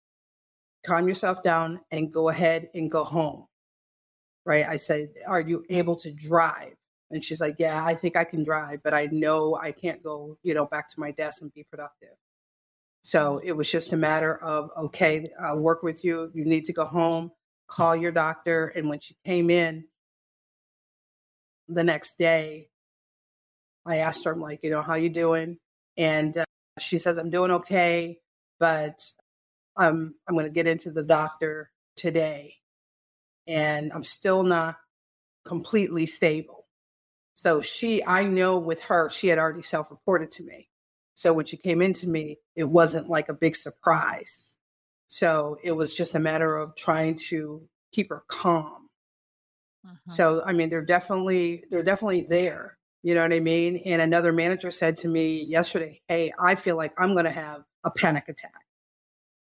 calm 0.85 1.07
yourself 1.07 1.43
down 1.43 1.81
and 1.91 2.11
go 2.13 2.29
ahead 2.29 2.69
and 2.73 2.89
go 2.91 3.03
home. 3.03 3.47
Right. 4.45 4.65
I 4.67 4.77
said, 4.77 5.09
Are 5.27 5.41
you 5.41 5.65
able 5.69 5.95
to 5.97 6.11
drive? 6.11 6.75
And 7.11 7.23
she's 7.23 7.41
like, 7.41 7.55
Yeah, 7.59 7.83
I 7.85 7.95
think 7.95 8.15
I 8.15 8.23
can 8.23 8.43
drive, 8.43 8.81
but 8.83 8.93
I 8.93 9.07
know 9.11 9.55
I 9.61 9.71
can't 9.71 10.01
go, 10.03 10.37
you 10.43 10.53
know, 10.53 10.65
back 10.65 10.89
to 10.89 10.99
my 10.99 11.11
desk 11.11 11.41
and 11.41 11.53
be 11.53 11.63
productive. 11.63 12.15
So 13.01 13.41
it 13.43 13.53
was 13.53 13.69
just 13.69 13.93
a 13.93 13.97
matter 13.97 14.37
of, 14.37 14.69
okay, 14.77 15.31
I'll 15.41 15.59
work 15.59 15.83
with 15.83 16.03
you. 16.05 16.31
You 16.33 16.45
need 16.45 16.65
to 16.65 16.73
go 16.73 16.85
home, 16.85 17.31
call 17.67 17.95
your 17.95 18.11
doctor. 18.11 18.67
And 18.67 18.89
when 18.89 18.99
she 18.99 19.15
came 19.25 19.49
in 19.49 19.85
the 21.67 21.83
next 21.83 22.17
day, 22.17 22.69
I 23.85 23.97
asked 23.97 24.25
her, 24.25 24.31
I'm 24.31 24.39
like, 24.39 24.59
you 24.63 24.69
know, 24.69 24.81
how 24.81 24.93
you 24.93 25.09
doing? 25.09 25.57
And 25.97 26.37
uh, 26.37 26.45
she 26.79 26.99
says, 26.99 27.17
I'm 27.17 27.31
doing 27.31 27.51
okay, 27.51 28.19
but 28.59 28.99
I'm 29.75 30.15
I'm 30.27 30.35
going 30.35 30.45
to 30.45 30.51
get 30.51 30.67
into 30.67 30.91
the 30.91 31.03
doctor 31.03 31.71
today 31.95 32.55
and 33.47 33.91
I'm 33.91 34.03
still 34.03 34.43
not 34.43 34.77
completely 35.45 36.05
stable. 36.05 36.67
So 37.33 37.61
she 37.61 38.05
I 38.05 38.25
know 38.25 38.59
with 38.59 38.81
her 38.81 39.09
she 39.09 39.27
had 39.27 39.39
already 39.39 39.63
self-reported 39.63 40.31
to 40.31 40.43
me. 40.43 40.69
So 41.21 41.33
when 41.33 41.45
she 41.45 41.55
came 41.55 41.83
into 41.83 42.09
me, 42.09 42.39
it 42.55 42.63
wasn't 42.63 43.07
like 43.07 43.29
a 43.29 43.33
big 43.35 43.55
surprise. 43.55 44.57
So 45.07 45.59
it 45.63 45.71
was 45.71 45.93
just 45.93 46.15
a 46.15 46.19
matter 46.19 46.57
of 46.57 46.75
trying 46.75 47.13
to 47.29 47.61
keep 47.91 48.09
her 48.09 48.23
calm. 48.27 48.89
Uh-huh. 49.85 50.11
So 50.11 50.43
I 50.43 50.51
mean 50.53 50.69
they're 50.69 50.83
definitely 50.83 51.65
they're 51.69 51.83
definitely 51.83 52.25
there. 52.27 52.79
You 53.03 53.13
know 53.13 53.21
what 53.21 53.33
I 53.33 53.39
mean? 53.39 53.83
And 53.85 54.01
another 54.01 54.33
manager 54.33 54.71
said 54.71 54.97
to 54.97 55.07
me 55.07 55.43
yesterday, 55.43 56.01
"Hey, 56.07 56.33
I 56.39 56.55
feel 56.55 56.75
like 56.75 56.93
I'm 56.97 57.13
going 57.13 57.25
to 57.25 57.31
have 57.31 57.65
a 57.83 57.91
panic 57.91 58.27
attack." 58.27 58.65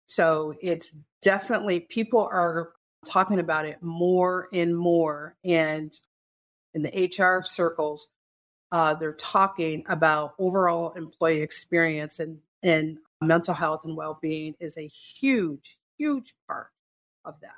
So 0.07 0.54
it's 0.61 0.92
definitely 1.23 1.78
people 1.78 2.28
are 2.28 2.73
talking 3.07 3.38
about 3.38 3.66
it 3.66 3.81
more 3.81 4.49
and 4.52 4.76
more. 4.76 5.37
And 5.45 5.92
in 6.75 6.83
the 6.83 7.09
HR 7.16 7.45
circles, 7.45 8.09
uh, 8.73 8.95
they're 8.95 9.12
talking 9.12 9.85
about 9.88 10.35
overall 10.38 10.93
employee 10.93 11.43
experience 11.43 12.19
and, 12.19 12.38
and 12.62 12.99
mental 13.21 13.55
health 13.55 13.85
and 13.85 13.97
well 13.97 14.19
being 14.21 14.55
is 14.59 14.76
a 14.79 14.87
huge, 14.87 15.79
huge 15.99 16.35
part 16.49 16.69
of 17.25 17.35
that. 17.43 17.50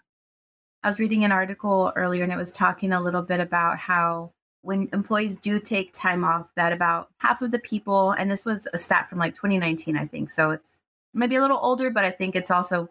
I 0.83 0.89
was 0.89 0.99
reading 0.99 1.25
an 1.25 1.33
article 1.33 1.93
earlier 1.97 2.25
and 2.25 2.33
it 2.33 2.37
was 2.37 2.53
talking 2.53 2.93
a 2.93 3.01
little 3.01 3.23
bit 3.23 3.41
about 3.41 3.79
how 3.79 4.33
when 4.63 4.89
employees 4.93 5.37
do 5.37 5.61
take 5.61 5.93
time 5.93 6.25
off, 6.25 6.49
that 6.57 6.73
about 6.73 7.11
half 7.19 7.43
of 7.43 7.53
the 7.53 7.59
people, 7.59 8.13
and 8.13 8.31
this 8.31 8.45
was 8.45 8.67
a 8.73 8.79
stat 8.79 9.09
from 9.09 9.19
like 9.19 9.35
2019, 9.35 9.97
I 9.97 10.07
think. 10.07 10.31
So 10.31 10.51
it's 10.51 10.81
maybe 11.13 11.37
a 11.37 11.41
little 11.41 11.61
older, 11.63 11.91
but 11.91 12.05
I 12.05 12.11
think 12.11 12.35
it's 12.35 12.51
also 12.51 12.89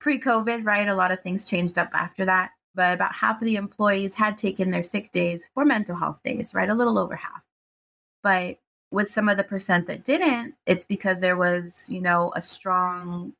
pre 0.00 0.18
COVID, 0.18 0.64
right? 0.64 0.88
A 0.88 0.94
lot 0.94 1.12
of 1.12 1.22
things 1.22 1.44
changed 1.44 1.78
up 1.78 1.90
after 1.92 2.24
that. 2.24 2.50
But 2.74 2.94
about 2.94 3.14
half 3.14 3.40
of 3.40 3.44
the 3.44 3.56
employees 3.56 4.14
had 4.14 4.36
taken 4.36 4.70
their 4.70 4.82
sick 4.82 5.12
days 5.12 5.48
for 5.54 5.64
mental 5.64 5.94
health 5.94 6.18
days, 6.24 6.54
right? 6.54 6.68
A 6.68 6.74
little 6.74 6.98
over 6.98 7.14
half. 7.14 7.43
But 8.24 8.58
with 8.90 9.10
some 9.10 9.28
of 9.28 9.36
the 9.36 9.44
percent 9.44 9.86
that 9.86 10.04
didn't, 10.04 10.54
it's 10.66 10.86
because 10.86 11.20
there 11.20 11.36
was, 11.36 11.84
you 11.88 12.00
know, 12.00 12.32
a 12.34 12.42
strong 12.42 13.34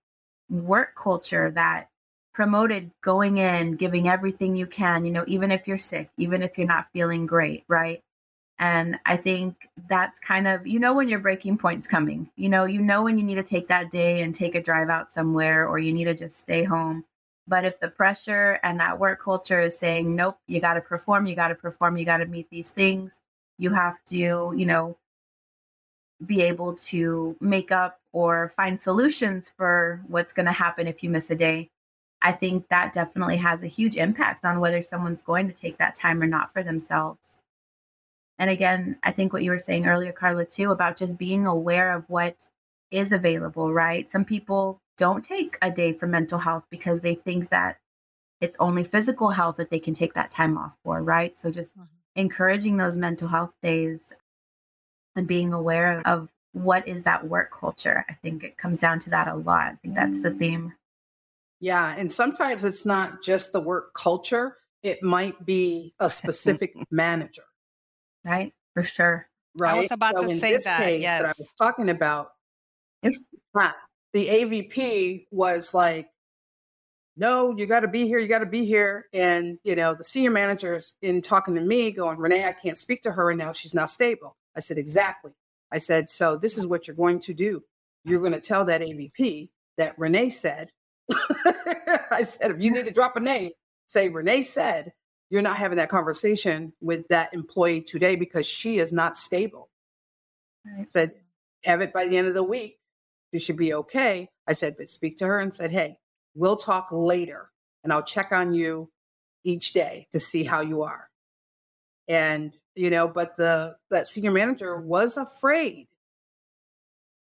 work 0.50 0.94
culture 0.94 1.50
that 1.52 1.88
promoted 2.34 2.90
going 3.02 3.38
in, 3.38 3.76
giving 3.76 4.08
everything 4.08 4.54
you 4.54 4.66
can, 4.66 5.04
you 5.04 5.10
know, 5.10 5.24
even 5.26 5.50
if 5.50 5.66
you're 5.66 5.78
sick, 5.78 6.10
even 6.18 6.42
if 6.42 6.58
you're 6.58 6.66
not 6.66 6.88
feeling 6.92 7.24
great, 7.26 7.64
right? 7.66 8.02
And 8.58 8.98
I 9.06 9.16
think 9.16 9.56
that's 9.88 10.20
kind 10.20 10.46
of, 10.46 10.66
you 10.66 10.78
know, 10.78 10.92
when 10.92 11.08
your 11.08 11.18
breaking 11.20 11.58
point's 11.58 11.86
coming, 11.86 12.30
you 12.36 12.48
know, 12.48 12.64
you 12.66 12.82
know, 12.82 13.02
when 13.02 13.18
you 13.18 13.24
need 13.24 13.36
to 13.36 13.42
take 13.42 13.68
that 13.68 13.90
day 13.90 14.22
and 14.22 14.34
take 14.34 14.54
a 14.54 14.62
drive 14.62 14.90
out 14.90 15.10
somewhere 15.10 15.66
or 15.66 15.78
you 15.78 15.92
need 15.92 16.04
to 16.04 16.14
just 16.14 16.38
stay 16.38 16.64
home. 16.64 17.04
But 17.48 17.64
if 17.64 17.80
the 17.80 17.88
pressure 17.88 18.60
and 18.62 18.80
that 18.80 18.98
work 18.98 19.22
culture 19.22 19.60
is 19.60 19.78
saying, 19.78 20.14
nope, 20.14 20.38
you 20.46 20.60
got 20.60 20.74
to 20.74 20.80
perform, 20.80 21.26
you 21.26 21.34
got 21.34 21.48
to 21.48 21.54
perform, 21.54 21.96
you 21.96 22.04
got 22.04 22.18
to 22.18 22.26
meet 22.26 22.50
these 22.50 22.70
things, 22.70 23.20
you 23.58 23.70
have 23.70 24.02
to, 24.06 24.16
you 24.56 24.66
know, 24.66 24.96
be 26.24 26.42
able 26.42 26.74
to 26.74 27.36
make 27.40 27.70
up 27.72 28.00
or 28.12 28.52
find 28.56 28.80
solutions 28.80 29.52
for 29.56 30.02
what's 30.06 30.32
going 30.32 30.46
to 30.46 30.52
happen 30.52 30.86
if 30.86 31.02
you 31.02 31.10
miss 31.10 31.30
a 31.30 31.34
day. 31.34 31.70
I 32.22 32.32
think 32.32 32.68
that 32.68 32.92
definitely 32.92 33.36
has 33.36 33.62
a 33.62 33.68
huge 33.68 33.96
impact 33.96 34.44
on 34.44 34.60
whether 34.60 34.80
someone's 34.80 35.22
going 35.22 35.46
to 35.48 35.54
take 35.54 35.78
that 35.78 35.94
time 35.94 36.22
or 36.22 36.26
not 36.26 36.52
for 36.52 36.62
themselves. 36.62 37.40
And 38.38 38.50
again, 38.50 38.98
I 39.02 39.12
think 39.12 39.32
what 39.32 39.42
you 39.42 39.50
were 39.50 39.58
saying 39.58 39.86
earlier, 39.86 40.12
Carla, 40.12 40.44
too, 40.44 40.72
about 40.72 40.96
just 40.96 41.18
being 41.18 41.46
aware 41.46 41.92
of 41.92 42.04
what 42.08 42.48
is 42.90 43.12
available, 43.12 43.72
right? 43.72 44.08
Some 44.08 44.24
people 44.24 44.80
don't 44.96 45.24
take 45.24 45.58
a 45.60 45.70
day 45.70 45.92
for 45.92 46.06
mental 46.06 46.38
health 46.38 46.64
because 46.70 47.00
they 47.00 47.14
think 47.14 47.50
that 47.50 47.78
it's 48.40 48.56
only 48.58 48.84
physical 48.84 49.30
health 49.30 49.56
that 49.56 49.70
they 49.70 49.78
can 49.78 49.94
take 49.94 50.14
that 50.14 50.30
time 50.30 50.56
off 50.56 50.72
for, 50.82 51.02
right? 51.02 51.36
So 51.36 51.50
just 51.50 51.74
mm-hmm. 51.74 51.84
Encouraging 52.16 52.76
those 52.76 52.96
mental 52.96 53.28
health 53.28 53.54
days 53.62 54.12
and 55.16 55.26
being 55.26 55.52
aware 55.52 56.02
of 56.04 56.28
what 56.52 56.86
is 56.86 57.02
that 57.02 57.26
work 57.28 57.50
culture. 57.58 58.04
I 58.08 58.14
think 58.14 58.44
it 58.44 58.56
comes 58.56 58.80
down 58.80 58.98
to 59.00 59.10
that 59.10 59.28
a 59.28 59.34
lot. 59.34 59.66
I 59.66 59.74
think 59.82 59.94
that's 59.94 60.22
the 60.22 60.30
theme. 60.30 60.72
Yeah. 61.60 61.94
And 61.96 62.10
sometimes 62.10 62.64
it's 62.64 62.84
not 62.84 63.22
just 63.22 63.52
the 63.52 63.60
work 63.60 63.94
culture, 63.94 64.56
it 64.82 65.02
might 65.02 65.44
be 65.46 65.94
a 65.98 66.10
specific 66.10 66.74
manager 66.90 67.44
right? 68.24 68.52
For 68.72 68.82
sure. 68.82 69.28
Right. 69.56 69.76
I 69.76 69.80
was 69.80 69.90
about 69.90 70.16
so 70.16 70.24
to 70.24 70.38
say 70.38 70.56
that. 70.56 70.80
Case 70.80 71.02
yes. 71.02 71.22
that 71.22 71.28
I 71.28 71.32
was 71.38 71.52
talking 71.58 71.88
about, 71.90 72.32
if 73.02 73.14
the 74.12 74.26
AVP 74.26 75.26
was 75.30 75.74
like, 75.74 76.08
no, 77.16 77.54
you 77.56 77.66
got 77.66 77.80
to 77.80 77.88
be 77.88 78.06
here. 78.06 78.18
You 78.18 78.28
got 78.28 78.40
to 78.40 78.46
be 78.46 78.64
here. 78.64 79.06
And, 79.12 79.58
you 79.62 79.76
know, 79.76 79.94
the 79.94 80.04
senior 80.04 80.30
managers 80.30 80.94
in 81.00 81.22
talking 81.22 81.54
to 81.54 81.60
me 81.60 81.92
going, 81.92 82.18
Renee, 82.18 82.44
I 82.44 82.52
can't 82.52 82.76
speak 82.76 83.02
to 83.02 83.12
her 83.12 83.26
right 83.26 83.36
now. 83.36 83.52
She's 83.52 83.74
not 83.74 83.90
stable. 83.90 84.36
I 84.56 84.60
said, 84.60 84.78
exactly. 84.78 85.32
I 85.70 85.78
said, 85.78 86.10
so 86.10 86.36
this 86.36 86.58
is 86.58 86.66
what 86.66 86.86
you're 86.86 86.96
going 86.96 87.20
to 87.20 87.34
do. 87.34 87.62
You're 88.04 88.20
going 88.20 88.32
to 88.32 88.40
tell 88.40 88.64
that 88.66 88.80
AVP 88.80 89.48
that 89.78 89.98
Renee 89.98 90.30
said, 90.30 90.70
I 92.10 92.24
said, 92.24 92.50
if 92.50 92.60
you 92.60 92.70
need 92.70 92.86
to 92.86 92.90
drop 92.90 93.16
a 93.16 93.20
name, 93.20 93.52
say 93.86 94.08
Renee 94.08 94.42
said 94.42 94.92
you're 95.30 95.42
not 95.42 95.56
having 95.56 95.78
that 95.78 95.88
conversation 95.88 96.72
with 96.80 97.08
that 97.08 97.32
employee 97.32 97.80
today 97.80 98.16
because 98.16 98.46
she 98.46 98.78
is 98.78 98.92
not 98.92 99.16
stable. 99.16 99.70
Right. 100.66 100.90
Said, 100.92 101.12
have 101.64 101.80
it 101.80 101.92
by 101.92 102.06
the 102.06 102.16
end 102.16 102.28
of 102.28 102.34
the 102.34 102.42
week. 102.42 102.78
She 103.32 103.40
should 103.40 103.56
be 103.56 103.74
okay. 103.74 104.28
I 104.46 104.52
said, 104.52 104.76
but 104.76 104.90
speak 104.90 105.16
to 105.18 105.26
her 105.26 105.38
and 105.40 105.52
said, 105.52 105.72
hey, 105.72 105.98
we'll 106.34 106.56
talk 106.56 106.88
later 106.90 107.50
and 107.82 107.92
I'll 107.92 108.02
check 108.02 108.32
on 108.32 108.54
you 108.54 108.90
each 109.44 109.72
day 109.72 110.08
to 110.12 110.20
see 110.20 110.44
how 110.44 110.60
you 110.60 110.82
are. 110.82 111.08
And, 112.08 112.56
you 112.74 112.90
know, 112.90 113.08
but 113.08 113.36
the 113.36 113.76
that 113.90 114.08
senior 114.08 114.30
manager 114.30 114.78
was 114.78 115.16
afraid 115.16 115.88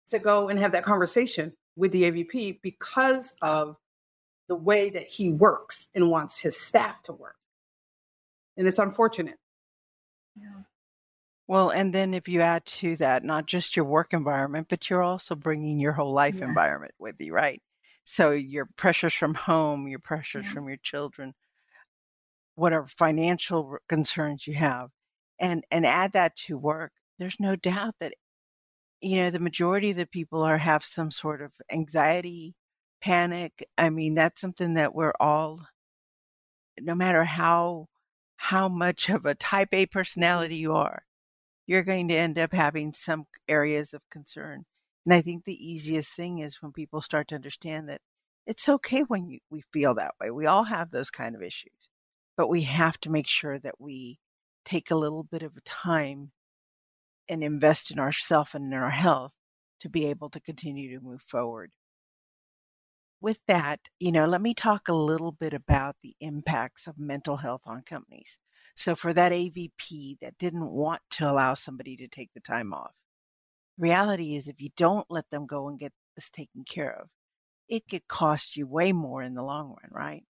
to 0.10 0.20
go 0.20 0.50
and 0.50 0.60
have 0.60 0.72
that 0.72 0.84
conversation 0.84 1.54
with 1.76 1.92
the 1.92 2.04
AVP 2.04 2.60
because 2.62 3.34
of 3.42 3.78
the 4.48 4.56
way 4.56 4.90
that 4.90 5.08
he 5.08 5.30
works 5.30 5.88
and 5.96 6.10
wants 6.10 6.40
his 6.40 6.60
staff 6.60 7.02
to 7.04 7.14
work. 7.14 7.36
And 8.58 8.68
it's 8.68 8.80
unfortunate. 8.80 9.38
Yeah. 10.36 10.64
Well, 11.48 11.70
and 11.70 11.94
then 11.94 12.14
if 12.14 12.28
you 12.28 12.42
add 12.42 12.66
to 12.66 12.96
that, 12.98 13.24
not 13.24 13.46
just 13.46 13.76
your 13.76 13.86
work 13.86 14.14
environment, 14.14 14.68
but 14.70 14.90
you're 14.90 15.04
also 15.04 15.36
bringing 15.36 15.80
your 15.80 15.94
whole 15.94 16.14
life 16.14 16.36
yeah. 16.36 16.46
environment 16.46 16.94
with 16.98 17.16
you, 17.20 17.34
right? 17.34 17.62
So 18.04 18.32
your 18.32 18.68
pressures 18.78 19.14
from 19.14 19.36
home, 19.36 19.88
your 19.88 20.00
pressures 20.00 20.46
yeah. 20.46 20.54
from 20.54 20.68
your 20.68 20.78
children, 20.78 21.34
whatever 22.56 22.88
financial 22.88 23.78
concerns 23.88 24.48
you 24.48 24.54
have, 24.56 24.90
and 25.40 25.64
and 25.72 25.86
add 25.86 26.14
that 26.14 26.36
to 26.48 26.58
work. 26.58 26.94
There's 27.20 27.40
no 27.40 27.56
doubt 27.56 27.96
that 28.00 28.14
you 29.02 29.22
know 29.22 29.30
the 29.32 29.40
majority 29.40 29.92
of 29.92 29.98
the 29.98 30.08
people 30.08 30.42
are 30.44 30.58
have 30.58 30.84
some 30.84 31.12
sort 31.12 31.42
of 31.42 31.52
anxiety, 31.72 32.56
panic. 33.02 33.68
I 33.78 33.90
mean, 33.90 34.16
that's 34.16 34.42
something 34.42 34.76
that 34.76 34.96
we're 34.96 35.14
all, 35.20 35.62
no 36.80 36.96
matter 36.96 37.24
how 37.24 37.88
how 38.38 38.68
much 38.70 39.10
of 39.10 39.26
a 39.26 39.36
type 39.36 39.70
A 39.74 39.86
mm-hmm. 39.86 39.92
personality 39.92 40.56
you 40.58 40.74
are, 40.74 41.04
you're 41.68 41.84
going 41.84 42.08
to 42.10 42.16
end 42.16 42.40
up 42.40 42.54
having 42.54 42.94
some 42.94 43.26
areas 43.48 43.94
of 43.94 44.02
concern. 44.10 44.66
And 45.06 45.14
I 45.14 45.22
think 45.22 45.46
the 45.46 45.66
easiest 45.72 46.14
thing 46.14 46.40
is 46.40 46.62
when 46.62 46.72
people 46.72 47.02
start 47.02 47.28
to 47.30 47.36
understand 47.36 47.90
that 47.90 48.02
it's 48.46 48.70
okay 48.70 49.02
when 49.02 49.28
you, 49.30 49.40
we 49.50 49.64
feel 49.74 49.96
that 49.96 50.16
way. 50.20 50.32
We 50.32 50.46
all 50.46 50.66
have 50.66 50.92
those 50.92 51.10
kind 51.12 51.36
of 51.36 51.42
issues, 51.42 51.90
but 52.38 52.50
we 52.50 52.64
have 52.64 53.00
to 53.02 53.10
make 53.10 53.28
sure 53.28 53.60
that 53.60 53.80
we 53.80 54.20
take 54.66 54.92
a 54.92 54.96
little 54.96 55.24
bit 55.24 55.44
of 55.44 55.64
time 55.64 56.32
and 57.30 57.44
invest 57.44 57.92
in 57.92 58.00
ourselves 58.00 58.56
and 58.56 58.74
in 58.74 58.80
our 58.80 58.90
health 58.90 59.34
to 59.80 59.90
be 59.90 60.08
able 60.08 60.30
to 60.30 60.40
continue 60.40 60.98
to 60.98 61.04
move 61.04 61.22
forward. 61.28 61.72
With 63.22 63.40
that, 63.48 63.80
you 64.00 64.12
know, 64.12 64.26
let 64.26 64.42
me 64.42 64.54
talk 64.54 64.88
a 64.88 64.94
little 64.94 65.32
bit 65.32 65.54
about 65.54 65.96
the 66.02 66.16
impacts 66.20 66.88
of 66.88 66.98
mental 66.98 67.38
health 67.38 67.62
on 67.66 67.84
companies. 67.84 68.40
So, 68.76 68.96
for 68.96 69.14
that 69.14 69.32
AVP 69.32 70.20
that 70.22 70.38
didn't 70.38 70.72
want 70.72 71.02
to 71.12 71.30
allow 71.30 71.54
somebody 71.54 71.96
to 71.98 72.08
take 72.08 72.32
the 72.34 72.40
time 72.40 72.74
off, 72.74 72.94
reality 73.78 74.36
is 74.36 74.48
if 74.48 74.62
you 74.62 74.70
don't 74.78 75.08
let 75.10 75.30
them 75.30 75.46
go 75.46 75.68
and 75.68 75.80
get 75.80 75.94
this 76.16 76.30
taken 76.30 76.64
care 76.64 76.94
of, 77.00 77.08
it 77.70 77.88
could 77.90 78.08
cost 78.08 78.58
you 78.58 78.68
way 78.68 78.92
more 78.92 79.24
in 79.24 79.34
the 79.34 79.44
long 79.44 79.70
run, 79.70 79.92
right? 79.92 80.24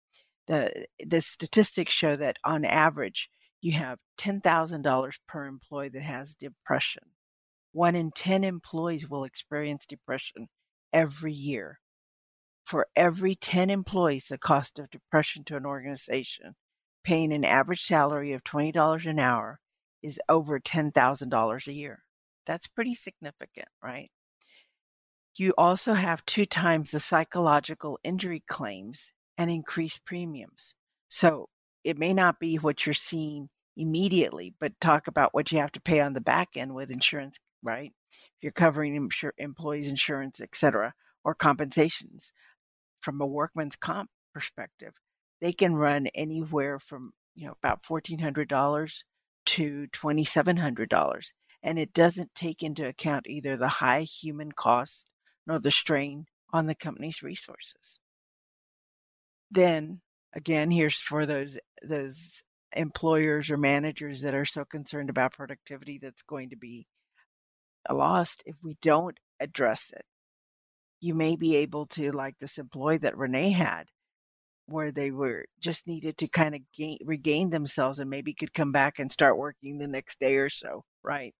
The 0.47 0.87
the 1.05 1.21
statistics 1.21 1.93
show 1.93 2.15
that 2.17 2.37
on 2.43 2.65
average, 2.65 3.29
you 3.61 3.73
have 3.73 3.99
$10,000 4.17 5.19
per 5.27 5.45
employee 5.45 5.89
that 5.89 6.01
has 6.03 6.35
depression. 6.35 7.03
One 7.71 7.95
in 7.95 8.11
10 8.11 8.43
employees 8.43 9.09
will 9.09 9.23
experience 9.23 9.85
depression 9.85 10.47
every 10.91 11.33
year. 11.33 11.79
For 12.65 12.87
every 12.95 13.35
10 13.35 13.69
employees, 13.69 14.25
the 14.27 14.37
cost 14.37 14.79
of 14.79 14.89
depression 14.89 15.43
to 15.45 15.57
an 15.57 15.65
organization, 15.65 16.55
paying 17.03 17.33
an 17.33 17.45
average 17.45 17.83
salary 17.83 18.33
of 18.33 18.43
$20 18.43 19.05
an 19.05 19.19
hour, 19.19 19.59
is 20.01 20.19
over 20.29 20.59
$10,000 20.59 21.67
a 21.67 21.73
year. 21.73 22.03
That's 22.49 22.65
pretty 22.65 22.95
significant, 22.95 23.67
right? 23.83 24.09
You 25.35 25.53
also 25.55 25.93
have 25.93 26.25
two 26.25 26.47
times 26.47 26.89
the 26.89 26.99
psychological 26.99 27.99
injury 28.03 28.43
claims 28.47 29.13
and 29.37 29.51
increased 29.51 30.03
premiums. 30.03 30.73
So 31.09 31.49
it 31.83 31.99
may 31.99 32.11
not 32.11 32.39
be 32.39 32.55
what 32.55 32.87
you're 32.87 32.95
seeing 32.95 33.49
immediately, 33.77 34.55
but 34.59 34.81
talk 34.81 35.05
about 35.05 35.31
what 35.31 35.51
you 35.51 35.59
have 35.59 35.71
to 35.73 35.79
pay 35.79 35.99
on 35.99 36.13
the 36.13 36.21
back 36.21 36.57
end 36.57 36.73
with 36.73 36.89
insurance, 36.89 37.37
right? 37.61 37.93
If 38.09 38.41
you're 38.41 38.51
covering 38.51 38.95
insur- 38.95 39.33
employees' 39.37 39.87
insurance, 39.87 40.41
et 40.41 40.55
cetera, 40.55 40.95
or 41.23 41.35
compensations 41.35 42.33
from 42.99 43.21
a 43.21 43.27
workman's 43.27 43.75
comp 43.75 44.09
perspective, 44.33 44.93
they 45.39 45.53
can 45.53 45.75
run 45.75 46.07
anywhere 46.15 46.79
from 46.79 47.11
you 47.35 47.45
know 47.45 47.53
about 47.63 47.85
fourteen 47.85 48.17
hundred 48.19 48.49
dollars 48.49 49.05
to 49.45 49.85
twenty 49.93 50.23
seven 50.23 50.57
hundred 50.57 50.89
dollars, 50.89 51.33
and 51.63 51.77
it 51.79 51.93
doesn't 51.93 52.35
take 52.35 52.63
into 52.63 52.87
account 52.87 53.27
either 53.27 53.57
the 53.57 53.67
high 53.67 54.01
human 54.01 54.51
cost 54.51 55.09
nor 55.45 55.59
the 55.59 55.71
strain 55.71 56.25
on 56.51 56.67
the 56.67 56.75
company's 56.75 57.21
resources. 57.21 57.99
Then 59.51 60.01
again, 60.33 60.71
here's 60.71 60.95
for 60.95 61.25
those 61.25 61.57
those 61.83 62.43
employers 62.75 63.49
or 63.49 63.57
managers 63.57 64.21
that 64.21 64.35
are 64.35 64.45
so 64.45 64.63
concerned 64.65 65.09
about 65.09 65.33
productivity 65.33 65.97
that's 65.97 66.21
going 66.21 66.49
to 66.51 66.55
be 66.55 66.87
uh, 67.89 67.95
lost 67.95 68.43
if 68.45 68.55
we 68.63 68.77
don't 68.81 69.19
address 69.39 69.91
it. 69.95 70.03
You 71.01 71.15
may 71.15 71.35
be 71.35 71.55
able 71.57 71.85
to, 71.87 72.11
like 72.11 72.35
this 72.39 72.57
employee 72.57 72.97
that 72.99 73.17
Renee 73.17 73.51
had, 73.51 73.87
where 74.67 74.91
they 74.91 75.11
were 75.11 75.45
just 75.59 75.87
needed 75.87 76.17
to 76.19 76.27
kind 76.27 76.55
of 76.55 76.61
gain, 76.75 76.97
regain 77.05 77.49
themselves 77.49 77.99
and 77.99 78.09
maybe 78.09 78.33
could 78.33 78.53
come 78.53 78.71
back 78.71 78.99
and 78.99 79.11
start 79.11 79.37
working 79.37 79.77
the 79.77 79.87
next 79.87 80.19
day 80.19 80.37
or 80.37 80.49
so, 80.49 80.83
right? 81.03 81.33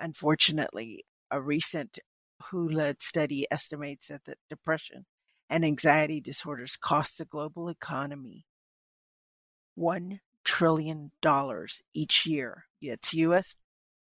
Unfortunately, 0.00 1.04
a 1.30 1.40
recent 1.40 1.98
WHO 2.50 2.68
led 2.68 3.02
study 3.02 3.46
estimates 3.50 4.08
that 4.08 4.22
depression 4.48 5.06
and 5.50 5.64
anxiety 5.64 6.20
disorders 6.20 6.76
cost 6.76 7.18
the 7.18 7.24
global 7.24 7.68
economy 7.68 8.46
$1 9.78 10.18
trillion 10.44 11.10
each 11.94 12.26
year. 12.26 12.64
It's 12.80 13.14
US 13.14 13.54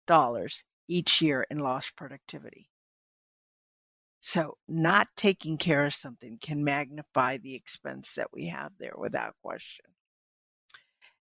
dollars 0.06 0.62
each 0.88 1.20
year 1.20 1.46
in 1.50 1.58
lost 1.58 1.96
productivity. 1.96 2.70
So, 4.20 4.56
not 4.66 5.08
taking 5.16 5.56
care 5.56 5.86
of 5.86 5.94
something 5.94 6.38
can 6.40 6.64
magnify 6.64 7.36
the 7.36 7.54
expense 7.54 8.14
that 8.14 8.32
we 8.32 8.46
have 8.46 8.72
there 8.78 8.94
without 8.96 9.36
question. 9.42 9.86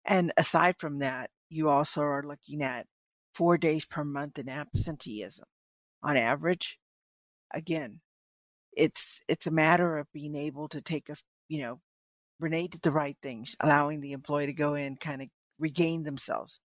And 0.04 0.32
aside 0.36 0.76
from 0.78 1.00
that, 1.00 1.30
you 1.50 1.68
also 1.68 2.02
are 2.02 2.22
looking 2.22 2.62
at 2.62 2.86
four 3.34 3.58
days 3.58 3.84
per 3.84 4.04
month 4.04 4.38
in 4.38 4.48
absenteeism 4.48 5.46
on 6.02 6.16
average. 6.16 6.78
Again, 7.52 8.00
it's 8.72 9.20
it's 9.28 9.46
a 9.46 9.52
matter 9.52 9.98
of 9.98 10.12
being 10.12 10.34
able 10.36 10.68
to 10.68 10.80
take 10.80 11.08
a 11.08 11.16
you 11.48 11.60
know 11.60 11.80
Renee 12.40 12.68
did 12.68 12.82
the 12.82 12.90
right 12.90 13.16
things, 13.22 13.54
allowing 13.60 14.00
the 14.00 14.12
employee 14.12 14.46
to 14.46 14.52
go 14.52 14.74
in, 14.74 14.96
kind 14.96 15.22
of 15.22 15.28
regain 15.58 16.02
themselves. 16.02 16.60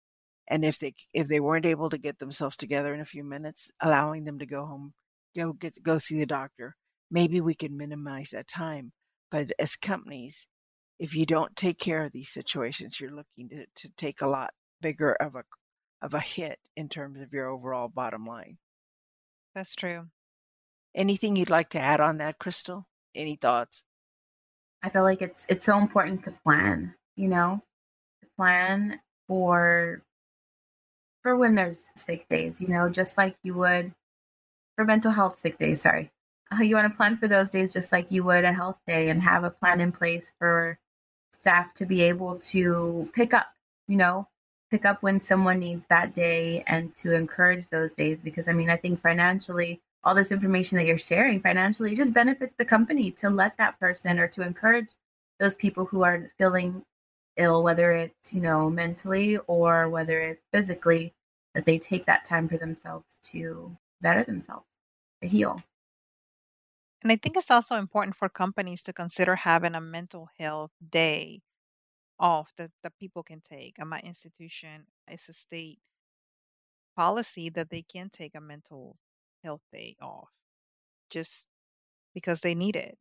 And 0.48 0.64
if 0.64 0.78
they 0.78 0.94
if 1.12 1.28
they 1.28 1.40
weren't 1.40 1.66
able 1.66 1.90
to 1.90 1.98
get 1.98 2.18
themselves 2.18 2.56
together 2.56 2.94
in 2.94 3.00
a 3.00 3.06
few 3.06 3.24
minutes, 3.24 3.70
allowing 3.80 4.24
them 4.24 4.38
to 4.38 4.46
go 4.46 4.66
home, 4.66 4.92
go 5.36 5.52
get 5.52 5.82
go 5.82 5.98
see 5.98 6.18
the 6.18 6.26
doctor. 6.26 6.76
Maybe 7.10 7.40
we 7.40 7.54
can 7.54 7.76
minimize 7.76 8.30
that 8.30 8.48
time. 8.48 8.92
But 9.30 9.52
as 9.58 9.76
companies, 9.76 10.46
if 10.98 11.14
you 11.14 11.26
don't 11.26 11.56
take 11.56 11.78
care 11.78 12.04
of 12.04 12.12
these 12.12 12.30
situations, 12.30 13.00
you're 13.00 13.10
looking 13.10 13.48
to, 13.50 13.66
to 13.74 13.88
take 13.96 14.20
a 14.20 14.28
lot 14.28 14.50
bigger 14.80 15.14
of 15.14 15.34
a 15.34 15.44
of 16.02 16.14
a 16.14 16.20
hit 16.20 16.58
in 16.76 16.88
terms 16.88 17.20
of 17.20 17.32
your 17.32 17.48
overall 17.48 17.88
bottom 17.88 18.26
line. 18.26 18.58
That's 19.54 19.74
true. 19.74 20.06
Anything 20.94 21.36
you'd 21.36 21.50
like 21.50 21.70
to 21.70 21.80
add 21.80 22.00
on 22.00 22.18
that, 22.18 22.38
Crystal? 22.38 22.86
Any 23.14 23.36
thoughts? 23.36 23.84
I 24.82 24.90
feel 24.90 25.02
like 25.02 25.22
it's 25.22 25.46
it's 25.48 25.64
so 25.64 25.78
important 25.78 26.24
to 26.24 26.30
plan, 26.30 26.94
you 27.16 27.28
know, 27.28 27.62
to 28.20 28.28
plan 28.36 29.00
for 29.26 30.02
for 31.22 31.36
when 31.36 31.54
there's 31.54 31.86
sick 31.96 32.28
days, 32.28 32.60
you 32.60 32.68
know, 32.68 32.88
just 32.88 33.16
like 33.16 33.36
you 33.42 33.54
would 33.54 33.94
for 34.76 34.84
mental 34.84 35.12
health 35.12 35.38
sick 35.38 35.58
days, 35.58 35.80
sorry. 35.80 36.10
Uh, 36.52 36.56
you 36.62 36.76
want 36.76 36.92
to 36.92 36.96
plan 36.96 37.16
for 37.16 37.28
those 37.28 37.48
days 37.50 37.72
just 37.72 37.92
like 37.92 38.10
you 38.10 38.22
would 38.24 38.44
a 38.44 38.52
health 38.52 38.80
day 38.86 39.08
and 39.08 39.22
have 39.22 39.44
a 39.44 39.50
plan 39.50 39.80
in 39.80 39.90
place 39.90 40.32
for 40.38 40.78
staff 41.32 41.72
to 41.74 41.86
be 41.86 42.02
able 42.02 42.36
to 42.36 43.08
pick 43.14 43.34
up, 43.34 43.46
you 43.88 43.96
know, 43.96 44.28
pick 44.74 44.84
up 44.84 45.04
when 45.04 45.20
someone 45.20 45.60
needs 45.60 45.86
that 45.88 46.12
day 46.12 46.64
and 46.66 46.92
to 46.96 47.12
encourage 47.12 47.68
those 47.68 47.92
days 47.92 48.20
because 48.20 48.48
I 48.48 48.52
mean, 48.52 48.68
I 48.68 48.76
think 48.76 49.00
financially 49.00 49.80
all 50.02 50.16
this 50.16 50.32
information 50.32 50.76
that 50.76 50.84
you're 50.84 50.98
sharing 50.98 51.40
financially 51.40 51.94
just 51.94 52.12
benefits 52.12 52.54
the 52.58 52.64
company 52.64 53.12
to 53.12 53.30
let 53.30 53.56
that 53.56 53.78
person 53.78 54.18
or 54.18 54.26
to 54.26 54.42
encourage 54.42 54.88
those 55.38 55.54
people 55.54 55.84
who 55.84 56.02
are 56.02 56.32
feeling 56.38 56.84
ill 57.36 57.62
whether 57.62 57.92
it's 57.92 58.32
you 58.32 58.40
know 58.40 58.68
mentally 58.68 59.38
or 59.46 59.88
whether 59.88 60.20
it's 60.20 60.42
physically 60.52 61.14
that 61.54 61.64
they 61.66 61.78
take 61.78 62.04
that 62.06 62.24
time 62.24 62.48
for 62.48 62.56
themselves 62.56 63.20
to 63.22 63.76
better 64.00 64.24
themselves 64.24 64.66
to 65.22 65.28
heal. 65.28 65.62
And 67.04 67.12
i 67.12 67.16
think 67.16 67.36
it's 67.36 67.50
also 67.50 67.76
important 67.76 68.16
for 68.16 68.28
companies 68.28 68.82
to 68.82 68.92
consider 68.92 69.36
having 69.36 69.76
a 69.76 69.80
mental 69.80 70.30
health 70.36 70.72
day 70.90 71.42
off 72.18 72.52
that, 72.56 72.70
that 72.82 72.96
people 72.98 73.22
can 73.22 73.40
take 73.40 73.78
at 73.80 73.86
my 73.86 74.00
institution 74.00 74.86
it's 75.08 75.28
a 75.28 75.32
state 75.32 75.80
policy 76.96 77.50
that 77.50 77.70
they 77.70 77.82
can 77.82 78.08
take 78.10 78.34
a 78.34 78.40
mental 78.40 78.96
health 79.42 79.62
day 79.72 79.96
off 80.00 80.30
just 81.10 81.48
because 82.14 82.42
they 82.42 82.54
need 82.54 82.76
it 82.76 82.98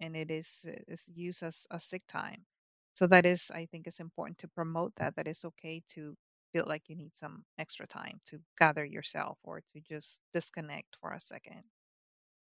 and 0.00 0.16
it 0.16 0.30
is 0.30 0.66
is 0.88 1.10
used 1.14 1.42
as 1.42 1.66
a 1.70 1.80
sick 1.80 2.04
time 2.08 2.46
So 2.94 3.06
that 3.08 3.26
is, 3.26 3.50
I 3.54 3.66
think, 3.66 3.86
it's 3.88 4.00
important 4.00 4.38
to 4.40 4.48
promote 4.48 4.92
that. 4.96 5.16
That 5.16 5.28
it's 5.28 5.44
okay 5.50 5.82
to 5.94 6.16
feel 6.52 6.66
like 6.68 6.88
you 6.90 6.96
need 6.96 7.14
some 7.16 7.44
extra 7.58 7.86
time 7.86 8.20
to 8.30 8.40
gather 8.58 8.84
yourself 8.86 9.38
or 9.44 9.62
to 9.72 9.80
just 9.80 10.20
disconnect 10.34 10.96
for 11.00 11.12
a 11.14 11.20
second. 11.20 11.64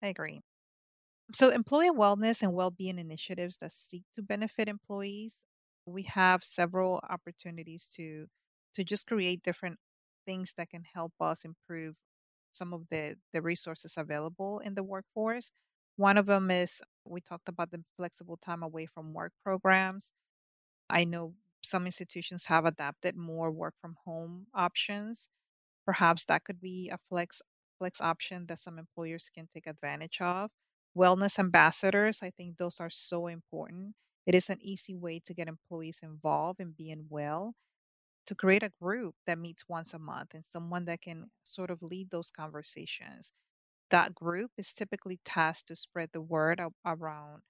I 0.03 0.07
agree. 0.15 0.41
So, 1.33 1.49
employee 1.49 1.91
wellness 1.91 2.41
and 2.43 2.53
well 2.53 2.71
being 2.71 2.99
initiatives 2.99 3.57
that 3.57 3.71
seek 3.73 4.03
to 4.15 4.21
benefit 4.23 4.67
employees, 4.69 5.39
we 5.85 6.03
have 6.03 6.43
several 6.43 7.01
opportunities 7.09 7.87
to 7.95 8.27
to 8.75 8.83
just 8.83 9.07
create 9.07 9.43
different 9.43 9.79
things 10.25 10.53
that 10.57 10.69
can 10.69 10.83
help 10.93 11.13
us 11.19 11.43
improve 11.45 11.95
some 12.53 12.73
of 12.73 12.87
the 12.89 13.15
the 13.33 13.41
resources 13.41 13.95
available 13.97 14.59
in 14.59 14.75
the 14.75 14.83
workforce. 14.83 15.51
One 15.97 16.17
of 16.17 16.25
them 16.27 16.51
is 16.51 16.81
we 17.05 17.21
talked 17.21 17.49
about 17.49 17.71
the 17.71 17.83
flexible 17.97 18.37
time 18.37 18.63
away 18.63 18.85
from 18.87 19.13
work 19.13 19.33
programs. 19.43 20.11
I 20.89 21.03
know 21.05 21.35
some 21.63 21.85
institutions 21.85 22.45
have 22.45 22.65
adapted 22.65 23.15
more 23.15 23.51
work 23.51 23.75
from 23.81 23.97
home 24.05 24.47
options. 24.53 25.29
Perhaps 25.85 26.25
that 26.25 26.43
could 26.45 26.61
be 26.61 26.89
a 26.89 26.99
flex 27.09 27.41
flex 27.79 28.01
option 28.01 28.47
that 28.47 28.59
some 28.59 28.79
employers 28.79 29.29
can 29.33 29.47
take 29.53 29.67
advantage 29.67 30.21
of. 30.21 30.51
Wellness 30.97 31.39
ambassadors, 31.39 32.21
I 32.23 32.31
think 32.31 32.57
those 32.57 32.79
are 32.81 32.89
so 32.91 33.27
important. 33.27 33.95
It 34.25 34.35
is 34.35 34.49
an 34.49 34.59
easy 34.61 34.95
way 34.95 35.19
to 35.21 35.33
get 35.33 35.47
employees 35.47 35.99
involved 36.03 36.59
in 36.59 36.71
being 36.73 37.07
well, 37.09 37.55
to 38.27 38.35
create 38.35 38.63
a 38.63 38.69
group 38.81 39.15
that 39.25 39.37
meets 39.39 39.67
once 39.69 39.93
a 39.93 39.99
month 39.99 40.33
and 40.33 40.45
someone 40.51 40.85
that 40.85 41.01
can 41.01 41.31
sort 41.43 41.71
of 41.71 41.81
lead 41.83 42.09
those 42.11 42.31
conversations. 42.31 43.33
That 43.91 44.15
group 44.15 44.51
is 44.57 44.73
typically 44.73 45.19
tasked 45.25 45.67
to 45.69 45.75
spread 45.77 46.11
the 46.13 46.21
word 46.21 46.61
around 46.85 47.43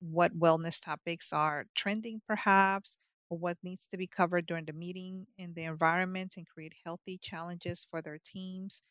what 0.00 0.38
wellness 0.38 0.80
topics 0.80 1.32
are 1.32 1.66
trending, 1.74 2.22
perhaps, 2.26 2.98
or 3.30 3.38
what 3.38 3.58
needs 3.62 3.86
to 3.88 3.96
be 3.96 4.06
covered 4.06 4.46
during 4.46 4.66
the 4.66 4.72
meeting 4.72 5.26
in 5.38 5.54
the 5.54 5.64
environment 5.64 6.36
and 6.36 6.46
create 6.48 6.74
healthy 6.84 7.18
challenges 7.18 7.86
for 7.90 8.02
their 8.02 8.18
teams. 8.18 8.82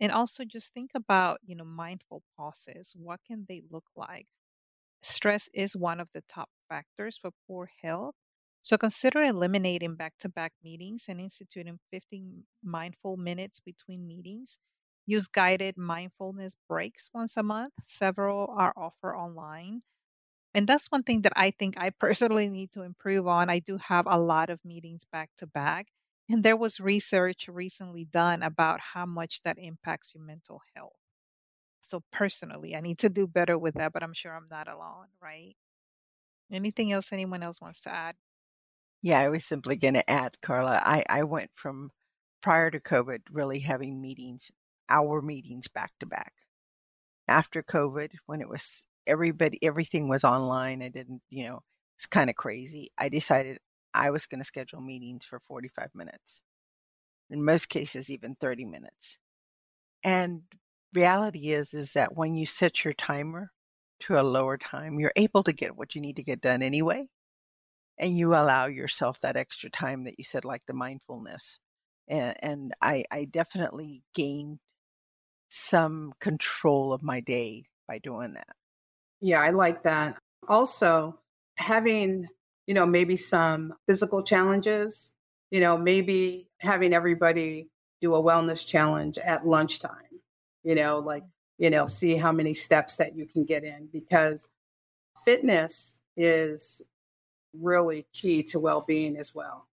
And 0.00 0.12
also 0.12 0.44
just 0.44 0.72
think 0.74 0.92
about 0.94 1.40
you 1.44 1.54
know 1.56 1.64
mindful 1.64 2.22
pauses. 2.36 2.94
What 2.96 3.22
can 3.24 3.46
they 3.48 3.62
look 3.70 3.86
like 3.96 4.26
stress 5.06 5.48
is 5.54 5.76
one 5.76 6.00
of 6.00 6.10
the 6.12 6.22
top 6.22 6.50
factors 6.68 7.18
for 7.18 7.30
poor 7.46 7.70
health. 7.82 8.14
So 8.62 8.76
consider 8.76 9.22
eliminating 9.22 9.94
back-to-back 9.96 10.52
meetings 10.62 11.06
and 11.08 11.20
instituting 11.20 11.78
15 11.90 12.46
mindful 12.62 13.16
minutes 13.16 13.60
between 13.60 14.06
meetings. 14.06 14.58
Use 15.06 15.28
guided 15.28 15.76
mindfulness 15.78 16.54
breaks 16.68 17.10
once 17.14 17.36
a 17.36 17.42
month. 17.44 17.74
Several 17.82 18.48
are 18.50 18.72
offered 18.76 19.16
online. 19.16 19.82
And 20.54 20.66
that's 20.66 20.88
one 20.88 21.02
thing 21.04 21.22
that 21.22 21.32
i 21.36 21.50
think 21.50 21.76
i 21.78 21.90
personally 22.00 22.48
need 22.48 22.72
to 22.72 22.82
improve 22.82 23.26
on. 23.28 23.50
I 23.50 23.58
do 23.60 23.78
have 23.78 24.06
a 24.08 24.18
lot 24.18 24.50
of 24.50 24.64
meetings 24.64 25.04
back 25.04 25.30
to 25.38 25.46
back 25.46 25.88
and 26.28 26.42
there 26.44 26.56
was 26.56 26.80
research 26.80 27.48
recently 27.48 28.04
done 28.04 28.42
about 28.42 28.80
how 28.94 29.06
much 29.06 29.42
that 29.42 29.58
impacts 29.58 30.14
your 30.14 30.24
mental 30.24 30.60
health. 30.74 30.96
So 31.88 32.02
personally, 32.12 32.74
I 32.74 32.80
need 32.80 32.98
to 32.98 33.08
do 33.08 33.26
better 33.26 33.56
with 33.58 33.74
that, 33.74 33.92
but 33.92 34.02
I'm 34.02 34.12
sure 34.12 34.34
I'm 34.34 34.48
not 34.50 34.68
alone, 34.68 35.06
right? 35.22 35.54
Anything 36.52 36.92
else 36.92 37.12
anyone 37.12 37.42
else 37.42 37.60
wants 37.60 37.82
to 37.82 37.94
add? 37.94 38.16
Yeah, 39.02 39.20
I 39.20 39.28
was 39.28 39.44
simply 39.44 39.76
going 39.76 39.94
to 39.94 40.10
add, 40.10 40.40
Carla. 40.42 40.80
I, 40.84 41.04
I 41.08 41.22
went 41.24 41.50
from 41.54 41.90
prior 42.42 42.70
to 42.70 42.80
COVID 42.80 43.20
really 43.30 43.60
having 43.60 44.00
meetings, 44.00 44.50
hour 44.88 45.22
meetings 45.22 45.68
back 45.68 45.92
to 46.00 46.06
back. 46.06 46.32
After 47.28 47.62
COVID, 47.62 48.12
when 48.26 48.40
it 48.40 48.48
was 48.48 48.86
everybody, 49.06 49.58
everything 49.62 50.08
was 50.08 50.24
online, 50.24 50.82
I 50.82 50.88
didn't, 50.88 51.22
you 51.30 51.44
know, 51.48 51.62
it's 51.96 52.06
kind 52.06 52.30
of 52.30 52.36
crazy. 52.36 52.90
I 52.98 53.08
decided 53.08 53.58
I 53.94 54.10
was 54.10 54.26
going 54.26 54.40
to 54.40 54.44
schedule 54.44 54.80
meetings 54.80 55.24
for 55.24 55.40
45 55.40 55.88
minutes. 55.94 56.42
In 57.30 57.44
most 57.44 57.68
cases, 57.68 58.10
even 58.10 58.36
30 58.40 58.64
minutes. 58.64 59.18
And 60.04 60.42
reality 60.96 61.50
is, 61.50 61.74
is 61.74 61.92
that 61.92 62.16
when 62.16 62.34
you 62.34 62.46
set 62.46 62.84
your 62.84 62.94
timer 62.94 63.52
to 64.00 64.18
a 64.18 64.22
lower 64.22 64.56
time, 64.58 64.98
you're 64.98 65.12
able 65.16 65.42
to 65.44 65.52
get 65.52 65.76
what 65.76 65.94
you 65.94 66.00
need 66.00 66.16
to 66.16 66.24
get 66.24 66.40
done 66.40 66.62
anyway. 66.62 67.06
And 67.98 68.16
you 68.16 68.34
allow 68.34 68.66
yourself 68.66 69.20
that 69.20 69.36
extra 69.36 69.70
time 69.70 70.04
that 70.04 70.18
you 70.18 70.24
said, 70.24 70.44
like 70.44 70.62
the 70.66 70.74
mindfulness. 70.74 71.60
And, 72.08 72.34
and 72.42 72.74
I, 72.82 73.04
I 73.10 73.24
definitely 73.24 74.02
gained 74.14 74.58
some 75.48 76.12
control 76.20 76.92
of 76.92 77.02
my 77.02 77.20
day 77.20 77.66
by 77.86 77.98
doing 77.98 78.34
that. 78.34 78.56
Yeah, 79.20 79.40
I 79.40 79.50
like 79.50 79.84
that. 79.84 80.16
Also, 80.48 81.18
having 81.56 82.28
you 82.66 82.74
know, 82.74 82.86
maybe 82.86 83.16
some 83.16 83.74
physical 83.86 84.22
challenges, 84.22 85.12
you 85.50 85.60
know, 85.60 85.78
maybe 85.78 86.48
having 86.58 86.92
everybody 86.92 87.68
do 88.00 88.14
a 88.14 88.22
wellness 88.22 88.66
challenge 88.66 89.18
at 89.18 89.46
lunchtime, 89.46 89.90
you 90.66 90.74
know, 90.74 90.98
like, 90.98 91.22
you 91.58 91.70
know, 91.70 91.86
see 91.86 92.16
how 92.16 92.32
many 92.32 92.52
steps 92.52 92.96
that 92.96 93.16
you 93.16 93.24
can 93.24 93.44
get 93.44 93.62
in 93.62 93.88
because 93.92 94.48
fitness 95.24 96.02
is 96.16 96.82
really 97.54 98.04
key 98.12 98.42
to 98.42 98.58
well 98.58 98.84
being 98.86 99.16
as 99.16 99.32
well. 99.32 99.68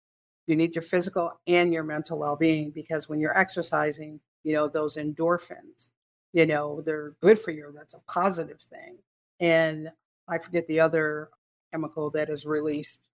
You 0.45 0.55
need 0.55 0.75
your 0.75 0.83
physical 0.83 1.33
and 1.47 1.73
your 1.73 1.83
mental 1.83 2.19
well 2.19 2.35
being 2.35 2.69
because 2.69 3.09
when 3.09 3.19
you're 3.19 3.35
exercising, 3.35 4.19
you 4.43 4.53
know, 4.53 4.67
those 4.67 4.97
endorphins, 4.97 5.89
you 6.31 6.45
know, 6.45 6.81
they're 6.81 7.15
good 7.21 7.39
for 7.39 7.49
you. 7.49 7.73
That's 7.75 7.95
a 7.95 8.01
positive 8.07 8.61
thing. 8.61 8.97
And 9.39 9.89
I 10.27 10.37
forget 10.37 10.67
the 10.67 10.79
other 10.79 11.29
chemical 11.71 12.11
that 12.11 12.29
is 12.29 12.45
released 12.45 13.09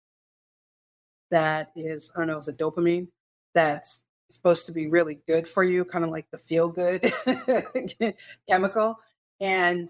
that 1.30 1.72
is, 1.76 2.10
I 2.16 2.22
don't 2.22 2.28
know, 2.28 2.40
is 2.40 2.48
a 2.48 2.54
dopamine 2.54 3.08
that's 3.54 4.00
supposed 4.30 4.66
to 4.66 4.72
be 4.72 4.88
really 4.88 5.20
good 5.28 5.48
for 5.48 5.64
you, 5.64 5.86
kind 5.86 6.04
of 6.04 6.12
like 6.12 6.30
the 6.32 6.38
feel 6.38 6.68
good 6.68 7.12
chemical. 8.50 9.00
And 9.40 9.90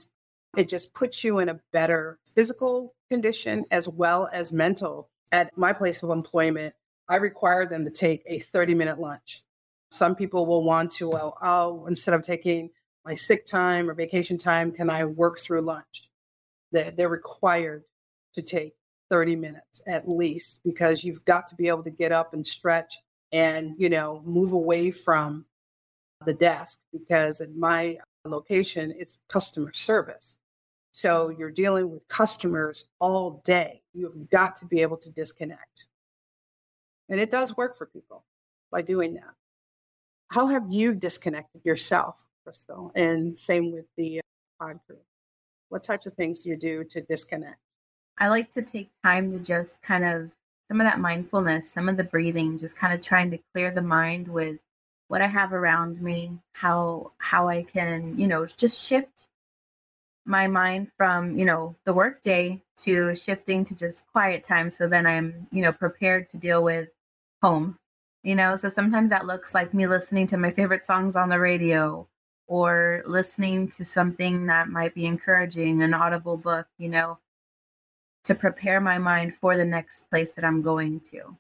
it 0.56 0.70
just 0.70 0.94
puts 0.94 1.24
you 1.24 1.40
in 1.40 1.50
a 1.50 1.60
better 1.72 2.20
physical 2.36 2.94
condition 3.10 3.66
as 3.72 3.88
well 3.88 4.30
as 4.32 4.52
mental. 4.52 5.10
At 5.32 5.58
my 5.58 5.74
place 5.74 6.04
of 6.04 6.10
employment, 6.10 6.74
I 7.10 7.16
require 7.18 7.66
them 7.66 7.86
to 7.86 7.92
take 7.92 8.24
a 8.26 8.40
30 8.40 8.76
minute 8.76 9.00
lunch. 9.00 9.44
Some 9.92 10.16
people 10.16 10.46
will 10.46 10.64
want 10.64 10.92
to, 10.94 11.10
well, 11.10 11.38
oh, 11.42 11.86
instead 11.88 12.14
of 12.14 12.24
taking 12.24 12.70
my 13.06 13.16
sick 13.16 13.46
time 13.46 13.90
or 13.90 13.94
vacation 13.94 14.38
time, 14.38 14.72
can 14.72 14.90
I 14.90 15.06
work 15.06 15.40
through 15.40 15.62
lunch? 15.62 16.10
They're, 16.72 16.92
they're 16.92 17.10
required 17.10 17.84
to 18.36 18.42
take 18.42 18.76
30 19.10 19.38
minutes 19.38 19.82
at 19.88 20.10
least 20.10 20.60
because 20.64 21.04
you've 21.04 21.24
got 21.24 21.48
to 21.48 21.56
be 21.56 21.70
able 21.70 21.84
to 21.84 21.90
get 21.90 22.12
up 22.12 22.34
and 22.34 22.46
stretch 22.46 23.00
and 23.32 23.76
you 23.78 23.90
know 23.90 24.22
move 24.26 24.52
away 24.54 24.92
from 24.92 25.46
the 26.26 26.34
desk 26.34 26.80
because 26.92 27.42
in 27.42 27.60
my 27.60 27.98
location 28.26 28.94
it's 28.98 29.20
customer 29.28 29.74
service. 29.74 30.40
So 30.92 31.30
you're 31.30 31.52
dealing 31.52 31.92
with 31.92 32.08
customers 32.08 32.86
all 33.00 33.42
day. 33.46 33.82
You've 33.94 34.30
got 34.30 34.56
to 34.58 34.66
be 34.66 34.82
able 34.82 34.98
to 34.98 35.12
disconnect. 35.12 35.86
And 37.10 37.20
it 37.20 37.30
does 37.30 37.56
work 37.56 37.78
for 37.78 37.86
people 37.86 38.24
by 38.72 38.82
doing 38.82 39.14
that. 39.14 39.34
How 40.30 40.48
have 40.48 40.66
you 40.70 40.94
disconnected 40.94 41.62
yourself 41.64 42.26
crystal? 42.44 42.92
And 42.96 43.38
same 43.38 43.72
with 43.72 43.86
the 43.96 44.20
uh, 44.20 44.66
pod 44.66 44.80
crew. 44.88 44.98
What 45.70 45.84
types 45.84 46.08
of 46.08 46.14
things 46.14 46.40
do 46.40 46.50
you 46.50 46.58
do 46.58 46.84
to 46.86 47.02
disconnect? 47.02 47.60
I 48.18 48.30
like 48.30 48.50
to 48.52 48.62
take 48.62 48.90
time 49.04 49.32
to 49.32 49.40
just 49.40 49.84
kind 49.84 50.04
of 50.04 50.32
some 50.68 50.82
of 50.82 50.86
that 50.86 51.00
mindfulness, 51.00 51.72
some 51.72 51.88
of 51.90 51.98
the 51.98 52.04
breathing, 52.04 52.58
just 52.58 52.76
kind 52.76 52.94
of 52.94 53.02
trying 53.02 53.32
to 53.32 53.40
clear 53.54 53.72
the 53.72 53.82
mind 53.82 54.28
with 54.28 54.58
what 55.08 55.22
I 55.22 55.28
have 55.28 55.54
around 55.54 56.02
me, 56.02 56.40
how 56.54 57.12
how 57.20 57.48
I 57.48 57.64
can, 57.64 58.18
you 58.20 58.28
know, 58.28 58.46
just 58.46 58.82
shift 58.82 59.28
my 60.26 60.48
mind 60.48 60.92
from, 60.98 61.38
you 61.38 61.46
know, 61.46 61.76
the 61.86 61.94
workday 61.94 62.62
to 62.80 63.16
shifting 63.16 63.64
to 63.66 63.76
just 63.76 64.08
quiet 64.12 64.44
time 64.44 64.70
so 64.70 64.88
then 64.88 65.06
I'm, 65.08 65.48
you 65.52 65.62
know, 65.64 65.72
prepared 65.72 66.30
to 66.30 66.38
deal 66.38 66.64
with 66.64 66.90
home. 67.42 67.78
You 68.24 68.36
know, 68.36 68.56
so 68.58 68.68
sometimes 68.68 69.10
that 69.12 69.26
looks 69.26 69.54
like 69.54 69.74
me 69.74 69.88
listening 69.88 70.28
to 70.28 70.38
my 70.38 70.52
favorite 70.52 70.86
songs 70.86 71.16
on 71.16 71.30
the 71.30 71.40
radio 71.40 72.08
or 72.48 73.04
listening 73.06 73.70
to 73.70 73.86
something 73.86 74.48
that 74.48 74.70
might 74.70 74.94
be 74.94 75.06
encouraging, 75.06 75.82
an 75.82 75.94
audible 75.94 76.38
book, 76.38 76.68
you 76.78 76.90
know 76.90 77.20
to 78.28 78.36
prepare 78.36 78.82
my 78.82 78.98
mind 78.98 79.34
for 79.34 79.56
the 79.56 79.66
next 79.66 80.10
place 80.10 80.32
that 80.32 80.44
I'm 80.44 80.62
going 80.62 81.00
to, 81.12 81.38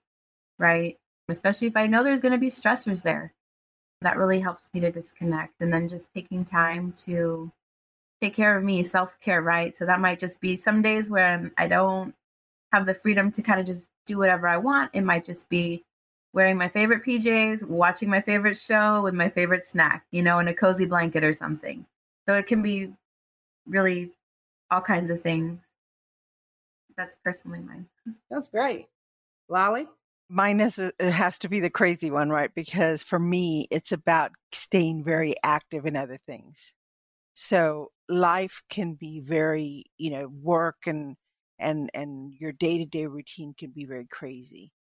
right? 0.58 0.97
Especially 1.28 1.67
if 1.67 1.76
I 1.76 1.86
know 1.86 2.02
there's 2.02 2.21
going 2.21 2.32
to 2.32 2.38
be 2.38 2.50
stressors 2.50 3.04
there. 3.04 3.34
That 4.02 4.17
really 4.17 4.39
helps 4.39 4.69
me 4.73 4.80
to 4.82 4.91
disconnect. 4.91 5.56
And 5.60 5.71
then 5.71 5.89
just 5.89 6.13
taking 6.13 6.45
time 6.45 6.93
to 7.06 7.52
take 8.21 8.36
care 8.36 8.58
of 8.58 8.63
me, 8.63 8.84
self 8.84 9.19
care, 9.19 9.41
right? 9.41 9.76
So 9.76 9.86
that 9.86 10.00
might 10.00 10.17
just 10.17 10.39
be 10.39 10.56
some 10.56 10.82
days 10.82 11.10
where 11.10 11.52
I 11.58 11.67
don't 11.67 12.15
have 12.71 12.86
the 12.86 12.93
freedom 12.93 13.32
to 13.34 13.41
kind 13.41 13.60
of 13.60 13.65
just 13.65 13.89
do 14.06 14.17
whatever 14.17 14.47
I 14.47 14.58
want. 14.58 14.91
It 14.93 15.02
might 15.02 15.26
just 15.26 15.50
be 15.50 15.84
wearing 16.34 16.58
my 16.58 16.69
favorite 16.69 17.04
PJs, 17.04 17.67
watching 17.67 18.10
my 18.10 18.21
favorite 18.21 18.58
show 18.58 19.02
with 19.02 19.13
my 19.13 19.28
favorite 19.30 19.65
snack, 19.65 20.06
you 20.12 20.21
know, 20.21 20.39
in 20.39 20.47
a 20.47 20.54
cozy 20.54 20.86
blanket 20.86 21.23
or 21.26 21.34
something. 21.34 21.86
So 22.30 22.36
it 22.36 22.47
can 22.47 22.62
be 22.62 22.93
really 23.67 24.12
all 24.71 24.82
kinds 24.82 25.12
of 25.12 25.21
things 25.21 25.66
That's 26.97 27.15
personally 27.23 27.60
mine. 27.60 27.86
That's 28.29 28.49
great. 28.49 28.88
Lali? 29.49 29.88
Mine 30.29 30.60
is 30.60 30.77
it 30.77 30.93
has 30.99 31.38
to 31.39 31.49
be 31.49 31.60
the 31.60 31.69
crazy 31.69 32.12
one, 32.12 32.29
right? 32.29 32.53
Because 32.53 33.01
for 33.03 33.19
me, 33.19 33.67
it's 33.71 33.91
about 33.91 34.31
staying 34.51 35.03
very 35.03 35.36
active 35.43 35.86
in 35.86 35.95
other 35.95 36.17
things. 36.25 36.73
So 37.33 37.91
life 38.10 38.63
can 38.69 38.95
be 38.95 39.21
very, 39.21 39.86
you 39.97 40.12
know, 40.12 40.27
work 40.27 40.77
and 40.86 41.15
and 41.60 41.89
and 41.93 42.33
your 42.39 42.51
day-to-day 42.51 43.05
routine 43.07 43.53
can 43.57 43.71
be 43.71 43.86
very 43.86 44.07
crazy. 44.07 44.73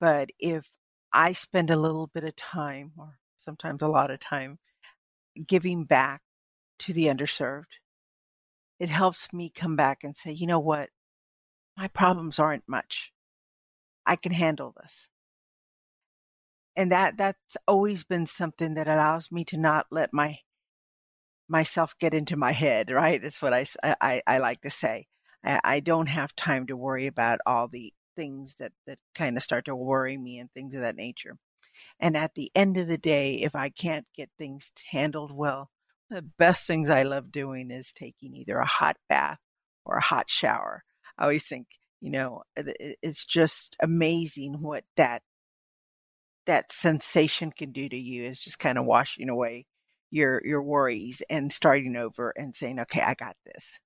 But 0.00 0.30
if 0.38 0.70
I 1.12 1.32
spend 1.32 1.70
a 1.70 1.76
little 1.76 2.06
bit 2.08 2.24
of 2.24 2.36
time 2.36 2.92
or 2.96 3.18
sometimes 3.38 3.82
a 3.82 3.88
lot 3.88 4.10
of 4.10 4.20
time 4.20 4.58
giving 5.46 5.84
back 5.84 6.22
to 6.80 6.92
the 6.92 7.06
underserved, 7.06 7.78
it 8.80 8.88
helps 8.88 9.32
me 9.32 9.50
come 9.50 9.76
back 9.76 10.04
and 10.04 10.16
say, 10.16 10.32
you 10.32 10.46
know 10.46 10.58
what? 10.60 10.90
My 11.76 11.88
problems 11.88 12.38
aren't 12.38 12.68
much. 12.68 13.12
I 14.06 14.16
can 14.16 14.32
handle 14.32 14.74
this. 14.80 15.08
And 16.76 16.90
that 16.92 17.16
that's 17.16 17.56
always 17.68 18.04
been 18.04 18.26
something 18.26 18.74
that 18.74 18.88
allows 18.88 19.30
me 19.30 19.44
to 19.46 19.56
not 19.56 19.86
let 19.90 20.12
my 20.12 20.40
myself 21.48 21.94
get 21.98 22.14
into 22.14 22.36
my 22.36 22.52
head, 22.52 22.90
right? 22.90 23.22
That's 23.22 23.42
what 23.42 23.52
I, 23.52 23.66
I, 24.00 24.22
I 24.26 24.38
like 24.38 24.62
to 24.62 24.70
say. 24.70 25.06
I, 25.44 25.60
I 25.62 25.80
don't 25.80 26.08
have 26.08 26.34
time 26.34 26.66
to 26.66 26.76
worry 26.76 27.06
about 27.06 27.40
all 27.46 27.68
the 27.68 27.92
things 28.16 28.56
that, 28.58 28.72
that 28.86 28.98
kind 29.14 29.36
of 29.36 29.42
start 29.42 29.66
to 29.66 29.76
worry 29.76 30.16
me 30.16 30.38
and 30.38 30.50
things 30.52 30.74
of 30.74 30.80
that 30.80 30.96
nature. 30.96 31.36
And 32.00 32.16
at 32.16 32.34
the 32.34 32.50
end 32.54 32.76
of 32.76 32.86
the 32.86 32.98
day, 32.98 33.34
if 33.36 33.54
I 33.54 33.68
can't 33.68 34.06
get 34.16 34.30
things 34.38 34.72
handled 34.90 35.32
well, 35.32 35.70
the 36.10 36.22
best 36.22 36.66
things 36.66 36.88
I 36.88 37.02
love 37.02 37.32
doing 37.32 37.70
is 37.70 37.92
taking 37.92 38.34
either 38.34 38.58
a 38.58 38.66
hot 38.66 38.96
bath 39.08 39.38
or 39.84 39.96
a 39.96 40.02
hot 40.02 40.30
shower. 40.30 40.84
I 41.18 41.24
always 41.24 41.46
think, 41.46 41.68
you 42.00 42.10
know, 42.10 42.42
it's 42.56 43.24
just 43.24 43.76
amazing 43.80 44.60
what 44.60 44.84
that 44.96 45.22
that 46.46 46.72
sensation 46.72 47.52
can 47.52 47.72
do 47.72 47.88
to 47.88 47.96
you 47.96 48.24
is 48.24 48.40
just 48.40 48.58
kind 48.58 48.78
of 48.78 48.84
washing 48.84 49.28
away 49.28 49.66
your 50.10 50.42
your 50.44 50.62
worries 50.62 51.22
and 51.30 51.52
starting 51.52 51.96
over 51.96 52.30
and 52.36 52.54
saying, 52.54 52.78
"Okay, 52.80 53.00
I 53.00 53.14
got 53.14 53.36
this." 53.44 53.80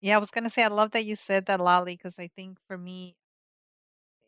Yeah, 0.00 0.16
I 0.16 0.18
was 0.18 0.30
gonna 0.30 0.50
say 0.50 0.62
I 0.64 0.68
love 0.68 0.92
that 0.92 1.04
you 1.04 1.16
said 1.16 1.46
that, 1.46 1.60
Lali, 1.60 1.96
because 1.96 2.18
I 2.18 2.28
think 2.28 2.58
for 2.66 2.76
me, 2.78 3.16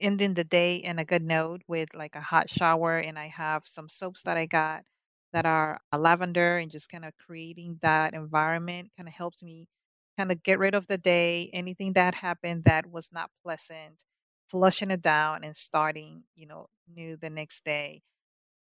ending 0.00 0.34
the 0.34 0.44
day 0.44 0.76
in 0.76 0.98
a 0.98 1.04
good 1.04 1.22
note 1.22 1.62
with 1.68 1.94
like 1.94 2.14
a 2.14 2.20
hot 2.20 2.48
shower, 2.50 2.98
and 2.98 3.18
I 3.18 3.28
have 3.28 3.62
some 3.66 3.88
soaps 3.88 4.22
that 4.24 4.36
I 4.36 4.46
got 4.46 4.84
that 5.32 5.46
are 5.46 5.80
uh, 5.92 5.98
lavender, 5.98 6.58
and 6.58 6.70
just 6.70 6.88
kind 6.90 7.04
of 7.04 7.12
creating 7.16 7.78
that 7.82 8.14
environment 8.14 8.90
kind 8.96 9.08
of 9.08 9.14
helps 9.14 9.42
me 9.42 9.68
kind 10.16 10.32
of 10.32 10.42
get 10.42 10.58
rid 10.58 10.74
of 10.74 10.86
the 10.86 10.98
day, 10.98 11.50
anything 11.52 11.92
that 11.94 12.16
happened 12.16 12.64
that 12.64 12.86
was 12.86 13.12
not 13.12 13.30
pleasant, 13.44 14.04
flushing 14.48 14.90
it 14.90 15.02
down 15.02 15.44
and 15.44 15.56
starting, 15.56 16.24
you 16.34 16.46
know, 16.46 16.68
new 16.92 17.16
the 17.16 17.30
next 17.30 17.64
day. 17.64 18.02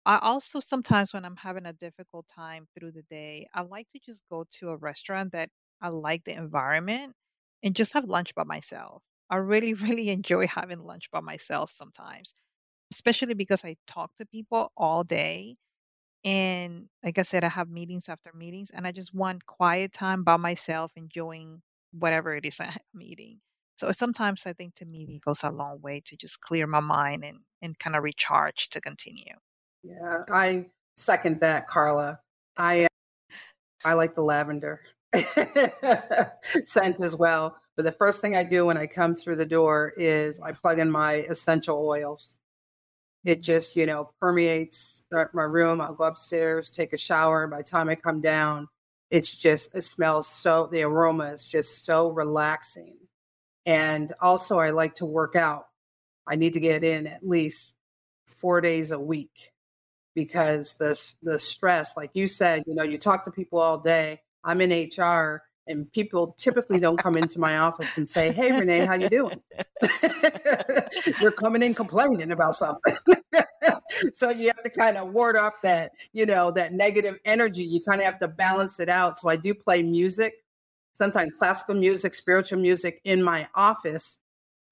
I 0.04 0.18
also 0.18 0.60
sometimes 0.60 1.12
when 1.14 1.24
I'm 1.24 1.36
having 1.36 1.66
a 1.66 1.72
difficult 1.72 2.26
time 2.28 2.66
through 2.74 2.92
the 2.92 3.02
day, 3.02 3.46
I 3.54 3.62
like 3.62 3.88
to 3.90 4.00
just 4.00 4.24
go 4.30 4.44
to 4.58 4.70
a 4.70 4.76
restaurant 4.76 5.32
that 5.32 5.50
I 5.80 5.88
like 5.88 6.24
the 6.24 6.32
environment 6.34 7.14
and 7.62 7.76
just 7.76 7.92
have 7.94 8.04
lunch 8.04 8.34
by 8.34 8.44
myself. 8.44 9.02
I 9.30 9.36
really, 9.36 9.74
really 9.86 10.08
enjoy 10.10 10.46
having 10.48 10.80
lunch 10.80 11.10
by 11.10 11.20
myself 11.20 11.70
sometimes, 11.70 12.34
especially 12.92 13.34
because 13.34 13.64
I 13.64 13.76
talk 13.86 14.16
to 14.16 14.26
people 14.26 14.72
all 14.76 15.04
day. 15.04 15.56
And 16.24 16.88
like 17.02 17.18
I 17.18 17.22
said, 17.22 17.44
I 17.44 17.48
have 17.48 17.68
meetings 17.68 18.08
after 18.08 18.30
meetings, 18.32 18.70
and 18.70 18.86
I 18.86 18.92
just 18.92 19.14
want 19.14 19.46
quiet 19.46 19.92
time 19.92 20.22
by 20.22 20.36
myself, 20.36 20.92
enjoying 20.96 21.62
whatever 21.92 22.34
it 22.34 22.46
is 22.46 22.60
I'm 22.60 22.70
eating. 23.00 23.40
So 23.76 23.90
sometimes 23.90 24.46
I 24.46 24.52
think 24.52 24.76
to 24.76 24.84
me 24.84 25.06
it 25.16 25.22
goes 25.22 25.42
a 25.42 25.50
long 25.50 25.80
way 25.80 26.00
to 26.04 26.16
just 26.16 26.40
clear 26.40 26.66
my 26.66 26.80
mind 26.80 27.24
and, 27.24 27.38
and 27.60 27.78
kind 27.78 27.96
of 27.96 28.04
recharge 28.04 28.68
to 28.70 28.80
continue. 28.80 29.34
Yeah, 29.82 30.22
I 30.32 30.66
second 30.96 31.40
that, 31.40 31.66
Carla. 31.66 32.20
I 32.56 32.86
I 33.84 33.94
like 33.94 34.14
the 34.14 34.22
lavender 34.22 34.80
scent 36.64 37.00
as 37.00 37.16
well. 37.16 37.56
But 37.76 37.84
the 37.84 37.92
first 37.92 38.20
thing 38.20 38.36
I 38.36 38.44
do 38.44 38.66
when 38.66 38.76
I 38.76 38.86
come 38.86 39.14
through 39.14 39.36
the 39.36 39.46
door 39.46 39.92
is 39.96 40.40
I 40.40 40.52
plug 40.52 40.78
in 40.78 40.90
my 40.90 41.14
essential 41.14 41.84
oils. 41.86 42.38
It 43.24 43.40
just, 43.40 43.76
you 43.76 43.86
know, 43.86 44.10
permeates 44.20 45.04
my 45.32 45.42
room. 45.42 45.80
I'll 45.80 45.94
go 45.94 46.04
upstairs, 46.04 46.70
take 46.70 46.92
a 46.92 46.98
shower. 46.98 47.46
By 47.46 47.58
the 47.58 47.62
time 47.64 47.88
I 47.88 47.94
come 47.94 48.20
down, 48.20 48.68
it's 49.10 49.34
just, 49.34 49.74
it 49.74 49.82
smells 49.82 50.26
so, 50.26 50.68
the 50.70 50.82
aroma 50.82 51.26
is 51.32 51.46
just 51.46 51.84
so 51.84 52.08
relaxing. 52.08 52.96
And 53.64 54.12
also, 54.20 54.58
I 54.58 54.70
like 54.70 54.94
to 54.96 55.06
work 55.06 55.36
out. 55.36 55.66
I 56.26 56.36
need 56.36 56.54
to 56.54 56.60
get 56.60 56.82
in 56.82 57.06
at 57.06 57.26
least 57.26 57.74
four 58.26 58.60
days 58.60 58.90
a 58.90 58.98
week 58.98 59.52
because 60.14 60.74
the 60.74 61.00
the 61.22 61.38
stress, 61.38 61.96
like 61.96 62.10
you 62.14 62.26
said, 62.26 62.64
you 62.66 62.74
know, 62.74 62.82
you 62.82 62.98
talk 62.98 63.24
to 63.24 63.30
people 63.30 63.58
all 63.60 63.78
day. 63.78 64.20
I'm 64.44 64.60
in 64.60 64.70
HR, 64.70 65.42
and 65.66 65.90
people 65.92 66.34
typically 66.38 66.80
don't 66.80 66.98
come 66.98 67.16
into 67.16 67.38
my 67.38 67.58
office 67.58 67.96
and 67.96 68.08
say, 68.08 68.32
"Hey, 68.32 68.52
Renee, 68.52 68.84
how 68.86 68.94
you 68.94 69.08
doing?" 69.08 69.40
They're 71.20 71.30
coming 71.30 71.62
in 71.62 71.74
complaining 71.74 72.32
about 72.32 72.56
something. 72.56 72.96
so 74.12 74.30
you 74.30 74.48
have 74.48 74.62
to 74.62 74.70
kind 74.70 74.96
of 74.96 75.12
ward 75.12 75.36
off 75.36 75.54
that, 75.62 75.92
you 76.12 76.26
know, 76.26 76.50
that 76.52 76.72
negative 76.72 77.18
energy. 77.24 77.64
You 77.64 77.80
kind 77.80 78.00
of 78.00 78.06
have 78.06 78.18
to 78.20 78.28
balance 78.28 78.80
it 78.80 78.88
out. 78.88 79.18
So 79.18 79.28
I 79.28 79.36
do 79.36 79.54
play 79.54 79.82
music, 79.82 80.34
sometimes 80.94 81.36
classical 81.38 81.74
music, 81.74 82.14
spiritual 82.14 82.58
music 82.58 83.00
in 83.04 83.22
my 83.22 83.48
office 83.54 84.18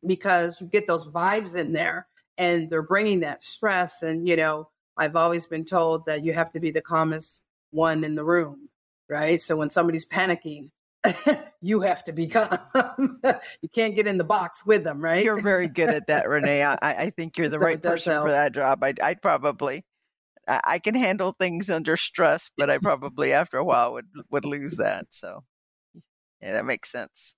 because 0.06 0.60
you 0.60 0.66
get 0.66 0.86
those 0.86 1.06
vibes 1.06 1.54
in 1.54 1.72
there 1.72 2.06
and 2.38 2.70
they're 2.70 2.82
bringing 2.82 3.20
that 3.20 3.42
stress 3.42 4.02
and 4.02 4.26
you 4.26 4.34
know 4.34 4.68
I've 4.96 5.16
always 5.16 5.46
been 5.46 5.64
told 5.64 6.06
that 6.06 6.24
you 6.24 6.34
have 6.34 6.50
to 6.52 6.60
be 6.60 6.70
the 6.70 6.82
calmest 6.82 7.42
one 7.70 8.04
in 8.04 8.16
the 8.16 8.24
room, 8.24 8.68
right? 9.08 9.40
So 9.40 9.56
when 9.56 9.70
somebody's 9.70 10.04
panicking, 10.04 10.70
you 11.60 11.80
have 11.80 12.04
to 12.04 12.12
be 12.12 12.26
calm. 12.26 12.58
you 13.62 13.68
can't 13.74 13.94
get 13.94 14.06
in 14.06 14.18
the 14.18 14.24
box 14.24 14.64
with 14.66 14.84
them, 14.84 15.00
right? 15.00 15.24
You're 15.24 15.40
very 15.40 15.68
good 15.68 15.90
at 15.90 16.08
that, 16.08 16.28
Renee. 16.28 16.62
I, 16.62 16.76
I 16.82 17.10
think 17.10 17.38
you're 17.38 17.48
the 17.50 17.58
so 17.58 17.64
right 17.64 17.82
person 17.82 18.12
help. 18.12 18.26
for 18.26 18.32
that 18.32 18.52
job. 18.52 18.82
I, 18.84 18.94
I'd 19.02 19.22
probably, 19.22 19.84
I 20.46 20.78
can 20.78 20.94
handle 20.94 21.34
things 21.38 21.70
under 21.70 21.96
stress, 21.96 22.50
but 22.56 22.70
I 22.70 22.78
probably 22.78 23.32
after 23.32 23.56
a 23.58 23.64
while 23.64 23.92
would 23.94 24.08
would 24.30 24.44
lose 24.44 24.76
that. 24.76 25.06
So, 25.10 25.44
yeah, 26.42 26.52
that 26.52 26.64
makes 26.64 26.90
sense 26.90 27.34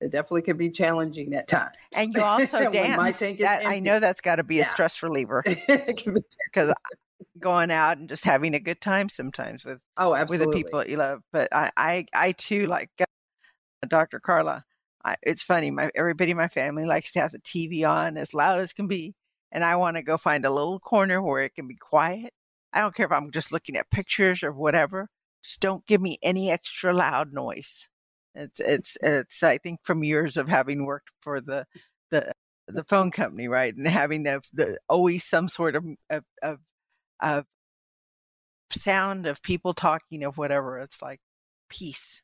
it 0.00 0.10
definitely 0.10 0.42
can 0.42 0.56
be 0.56 0.70
challenging 0.70 1.34
at 1.34 1.48
times. 1.48 1.74
And 1.96 2.14
you 2.14 2.22
also 2.22 2.70
dance. 2.70 3.18
that, 3.40 3.66
I 3.66 3.80
know 3.80 3.98
that's 3.98 4.20
got 4.20 4.36
to 4.36 4.44
be 4.44 4.56
yeah. 4.56 4.64
a 4.64 4.68
stress 4.68 5.02
reliever 5.02 5.42
because 5.44 6.74
going 7.38 7.70
out 7.70 7.98
and 7.98 8.08
just 8.08 8.24
having 8.24 8.54
a 8.54 8.60
good 8.60 8.80
time 8.80 9.08
sometimes 9.08 9.64
with 9.64 9.78
oh 9.96 10.14
absolutely. 10.14 10.46
with 10.46 10.54
the 10.54 10.62
people 10.62 10.78
that 10.78 10.88
you 10.88 10.96
love. 10.96 11.20
But 11.32 11.48
I 11.52 11.70
I, 11.76 12.06
I 12.14 12.32
too 12.32 12.66
like 12.66 12.90
Dr. 13.88 14.20
Carla. 14.20 14.64
I, 15.04 15.16
it's 15.22 15.42
funny. 15.42 15.70
My 15.70 15.90
everybody 15.94 16.32
in 16.32 16.36
my 16.36 16.48
family 16.48 16.84
likes 16.84 17.12
to 17.12 17.20
have 17.20 17.32
the 17.32 17.38
TV 17.40 17.88
on 17.88 18.16
as 18.16 18.34
loud 18.34 18.60
as 18.60 18.72
can 18.72 18.88
be, 18.88 19.14
and 19.52 19.64
I 19.64 19.76
want 19.76 19.96
to 19.96 20.02
go 20.02 20.16
find 20.18 20.44
a 20.44 20.50
little 20.50 20.80
corner 20.80 21.22
where 21.22 21.42
it 21.42 21.54
can 21.54 21.68
be 21.68 21.76
quiet. 21.76 22.32
I 22.72 22.80
don't 22.80 22.94
care 22.94 23.06
if 23.06 23.12
I'm 23.12 23.30
just 23.30 23.52
looking 23.52 23.76
at 23.76 23.90
pictures 23.90 24.42
or 24.42 24.52
whatever. 24.52 25.08
Just 25.42 25.60
don't 25.60 25.86
give 25.86 26.00
me 26.00 26.18
any 26.22 26.50
extra 26.50 26.92
loud 26.92 27.32
noise. 27.32 27.88
It's 28.34 28.60
it's 28.60 28.96
it's 29.02 29.42
I 29.42 29.58
think 29.58 29.80
from 29.84 30.04
years 30.04 30.36
of 30.36 30.48
having 30.48 30.84
worked 30.84 31.10
for 31.20 31.40
the 31.40 31.66
the 32.10 32.32
the 32.68 32.84
phone 32.84 33.10
company, 33.10 33.48
right, 33.48 33.74
and 33.74 33.86
having 33.86 34.24
the, 34.24 34.42
the 34.52 34.78
always 34.88 35.24
some 35.24 35.48
sort 35.48 35.76
of 35.76 35.84
of, 36.10 36.24
of 36.42 36.58
of 37.20 37.44
sound 38.70 39.26
of 39.26 39.42
people 39.42 39.74
talking 39.74 40.24
of 40.24 40.38
whatever. 40.38 40.78
It's 40.78 41.02
like 41.02 41.20
peace. 41.68 42.20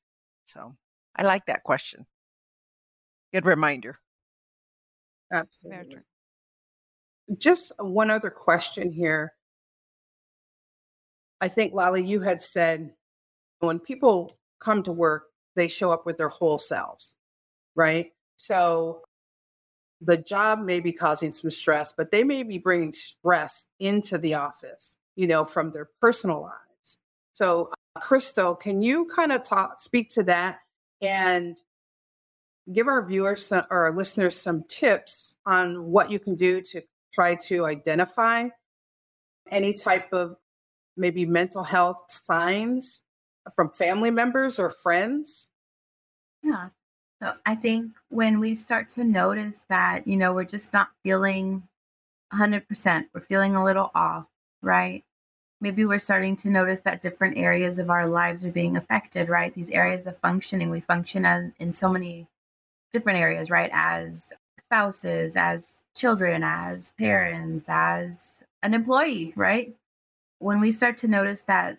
So 0.46 0.74
I 1.16 1.22
like 1.22 1.46
that 1.46 1.62
question. 1.62 2.06
Good 3.32 3.46
reminder. 3.46 3.98
Absolutely. 5.32 5.98
Just 7.38 7.72
one 7.78 8.10
other 8.10 8.30
question 8.30 8.92
here. 8.92 9.32
I 11.40 11.48
think 11.48 11.72
Lali, 11.72 12.04
you 12.04 12.20
had 12.20 12.42
said 12.42 12.92
when 13.60 13.78
people 13.78 14.36
come 14.60 14.82
to 14.82 14.92
work, 14.92 15.24
they 15.56 15.68
show 15.68 15.90
up 15.90 16.04
with 16.06 16.18
their 16.18 16.28
whole 16.28 16.58
selves, 16.58 17.16
right? 17.74 18.10
So 18.36 19.02
the 20.04 20.16
job 20.16 20.60
may 20.60 20.80
be 20.80 20.92
causing 20.92 21.30
some 21.32 21.50
stress, 21.50 21.92
but 21.92 22.10
they 22.10 22.24
may 22.24 22.42
be 22.42 22.58
bringing 22.58 22.92
stress 22.92 23.66
into 23.78 24.18
the 24.18 24.34
office, 24.34 24.98
you 25.16 25.26
know, 25.26 25.44
from 25.44 25.70
their 25.70 25.88
personal 26.00 26.42
lives. 26.42 26.98
So, 27.32 27.70
uh, 27.96 28.00
Crystal, 28.00 28.54
can 28.54 28.82
you 28.82 29.06
kind 29.06 29.32
of 29.32 29.42
talk, 29.42 29.80
speak 29.80 30.10
to 30.10 30.22
that 30.24 30.58
and 31.00 31.60
give 32.72 32.88
our 32.88 33.04
viewers 33.04 33.46
some, 33.46 33.64
or 33.70 33.86
our 33.86 33.96
listeners 33.96 34.38
some 34.38 34.64
tips 34.68 35.34
on 35.46 35.84
what 35.84 36.10
you 36.10 36.18
can 36.18 36.34
do 36.34 36.60
to 36.60 36.82
try 37.12 37.34
to 37.34 37.66
identify 37.66 38.48
any 39.50 39.74
type 39.74 40.12
of 40.12 40.36
maybe 40.96 41.26
mental 41.26 41.62
health 41.62 42.04
signs 42.08 43.02
from 43.54 43.70
family 43.70 44.10
members 44.10 44.58
or 44.58 44.70
friends? 44.70 45.48
Yeah. 46.42 46.68
So 47.22 47.34
I 47.46 47.54
think 47.54 47.92
when 48.08 48.40
we 48.40 48.56
start 48.56 48.88
to 48.90 49.04
notice 49.04 49.62
that, 49.68 50.08
you 50.08 50.16
know, 50.16 50.32
we're 50.32 50.42
just 50.42 50.72
not 50.72 50.88
feeling 51.04 51.62
100%, 52.34 53.04
we're 53.14 53.20
feeling 53.20 53.54
a 53.54 53.64
little 53.64 53.92
off, 53.94 54.28
right? 54.60 55.04
Maybe 55.60 55.84
we're 55.84 56.00
starting 56.00 56.34
to 56.36 56.50
notice 56.50 56.80
that 56.80 57.00
different 57.00 57.38
areas 57.38 57.78
of 57.78 57.90
our 57.90 58.08
lives 58.08 58.44
are 58.44 58.50
being 58.50 58.76
affected, 58.76 59.28
right? 59.28 59.54
These 59.54 59.70
areas 59.70 60.08
of 60.08 60.18
functioning, 60.18 60.68
we 60.68 60.80
function 60.80 61.24
as, 61.24 61.52
in 61.60 61.72
so 61.72 61.88
many 61.88 62.26
different 62.92 63.20
areas, 63.20 63.50
right? 63.50 63.70
As 63.72 64.32
spouses, 64.58 65.36
as 65.36 65.84
children, 65.94 66.42
as 66.42 66.92
parents, 66.98 67.68
as 67.68 68.42
an 68.64 68.74
employee, 68.74 69.32
right? 69.36 69.72
When 70.40 70.60
we 70.60 70.72
start 70.72 70.96
to 70.98 71.06
notice 71.06 71.42
that 71.42 71.78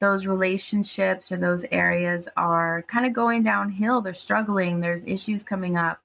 those 0.00 0.26
relationships 0.26 1.30
or 1.30 1.36
those 1.36 1.64
areas 1.70 2.28
are 2.36 2.82
kind 2.82 3.06
of 3.06 3.12
going 3.12 3.42
downhill, 3.42 4.00
they're 4.00 4.14
struggling, 4.14 4.80
there's 4.80 5.04
issues 5.04 5.42
coming 5.42 5.76
up, 5.76 6.00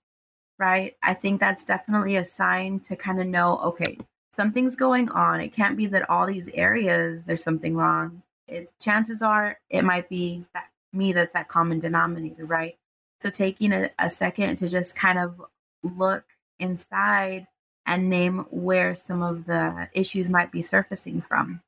right? 0.58 0.96
I 1.04 1.14
think 1.14 1.40
that's 1.40 1.66
definitely 1.66 2.16
a 2.18 2.24
sign 2.24 2.80
to 2.82 2.96
kind 2.96 3.20
of 3.20 3.28
know, 3.28 3.58
okay, 3.60 3.98
something's 4.32 4.76
going 4.76 5.10
on. 5.12 5.42
It 5.42 5.54
can't 5.54 5.78
be 5.78 5.88
that 5.88 6.10
all 6.10 6.28
these 6.28 6.50
areas 6.54 7.24
there's 7.24 7.44
something 7.44 7.76
wrong. 7.76 8.22
It, 8.48 8.72
chances 8.80 9.22
are 9.22 9.60
it 9.70 9.84
might 9.84 10.10
be 10.10 10.46
that 10.54 10.68
me 10.94 11.14
that's 11.14 11.34
that 11.34 11.48
common 11.48 11.80
denominator, 11.80 12.46
right? 12.46 12.78
So 13.22 13.30
taking 13.30 13.74
a, 13.74 13.90
a 14.00 14.10
second 14.10 14.56
to 14.58 14.70
just 14.70 14.96
kind 14.96 15.20
of 15.20 15.42
look 15.84 16.24
inside 16.60 17.48
and 17.86 18.10
name 18.10 18.46
where 18.50 18.96
some 18.96 19.22
of 19.22 19.46
the 19.46 19.90
issues 19.94 20.30
might 20.30 20.52
be 20.52 20.62
surfacing 20.62 21.22
from. 21.22 21.62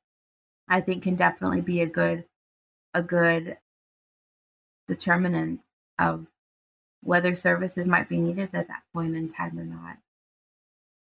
I 0.72 0.80
think 0.80 1.02
can 1.02 1.16
definitely 1.16 1.60
be 1.60 1.82
a 1.82 1.86
good 1.86 2.24
a 2.94 3.02
good 3.02 3.58
determinant 4.88 5.60
of 5.98 6.26
whether 7.02 7.34
services 7.34 7.88
might 7.88 8.08
be 8.08 8.18
needed 8.18 8.50
at 8.54 8.68
that 8.68 8.82
point 8.94 9.14
in 9.14 9.28
time 9.28 9.58
or 9.58 9.64
not. 9.64 9.98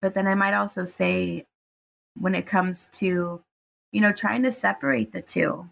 But 0.01 0.13
then 0.13 0.27
I 0.27 0.35
might 0.35 0.53
also 0.53 0.85
say 0.85 1.45
when 2.15 2.35
it 2.35 2.45
comes 2.45 2.89
to 2.93 3.41
you 3.91 4.01
know 4.01 4.11
trying 4.11 4.43
to 4.43 4.51
separate 4.51 5.11
the 5.11 5.21
two 5.21 5.67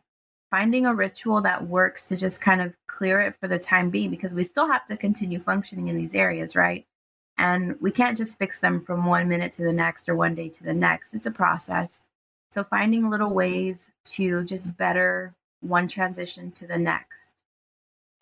finding 0.52 0.86
a 0.86 0.96
ritual 0.96 1.42
that 1.42 1.68
works 1.68 2.08
to 2.08 2.16
just 2.16 2.42
kind 2.42 2.62
of 2.62 2.74
clear 2.88 3.20
it 3.22 3.36
for 3.40 3.48
the 3.48 3.60
time 3.60 3.90
being 3.90 4.10
because 4.10 4.34
we 4.34 4.44
still 4.44 4.68
have 4.68 4.86
to 4.88 4.98
continue 4.98 5.40
functioning 5.40 5.88
in 5.90 5.98
these 5.98 6.16
areas 6.16 6.56
right 6.56 6.86
and 7.38 7.76
we 7.82 7.92
can't 7.92 8.18
just 8.18 8.40
fix 8.40 8.60
them 8.60 8.82
from 8.82 9.06
one 9.06 9.28
minute 9.28 9.52
to 9.54 9.64
the 9.64 9.74
next 9.74 10.08
or 10.08 10.16
one 10.16 10.36
day 10.36 10.50
to 10.50 10.64
the 10.64 10.74
next. 10.74 11.14
It's 11.14 11.28
a 11.28 11.32
process. 11.32 12.08
So 12.56 12.64
finding 12.64 13.10
little 13.10 13.32
ways 13.32 13.92
to 14.06 14.46
just 14.46 14.78
better 14.78 15.34
one 15.60 15.90
transition 15.90 16.52
to 16.52 16.66
the 16.66 16.78
next, 16.78 17.34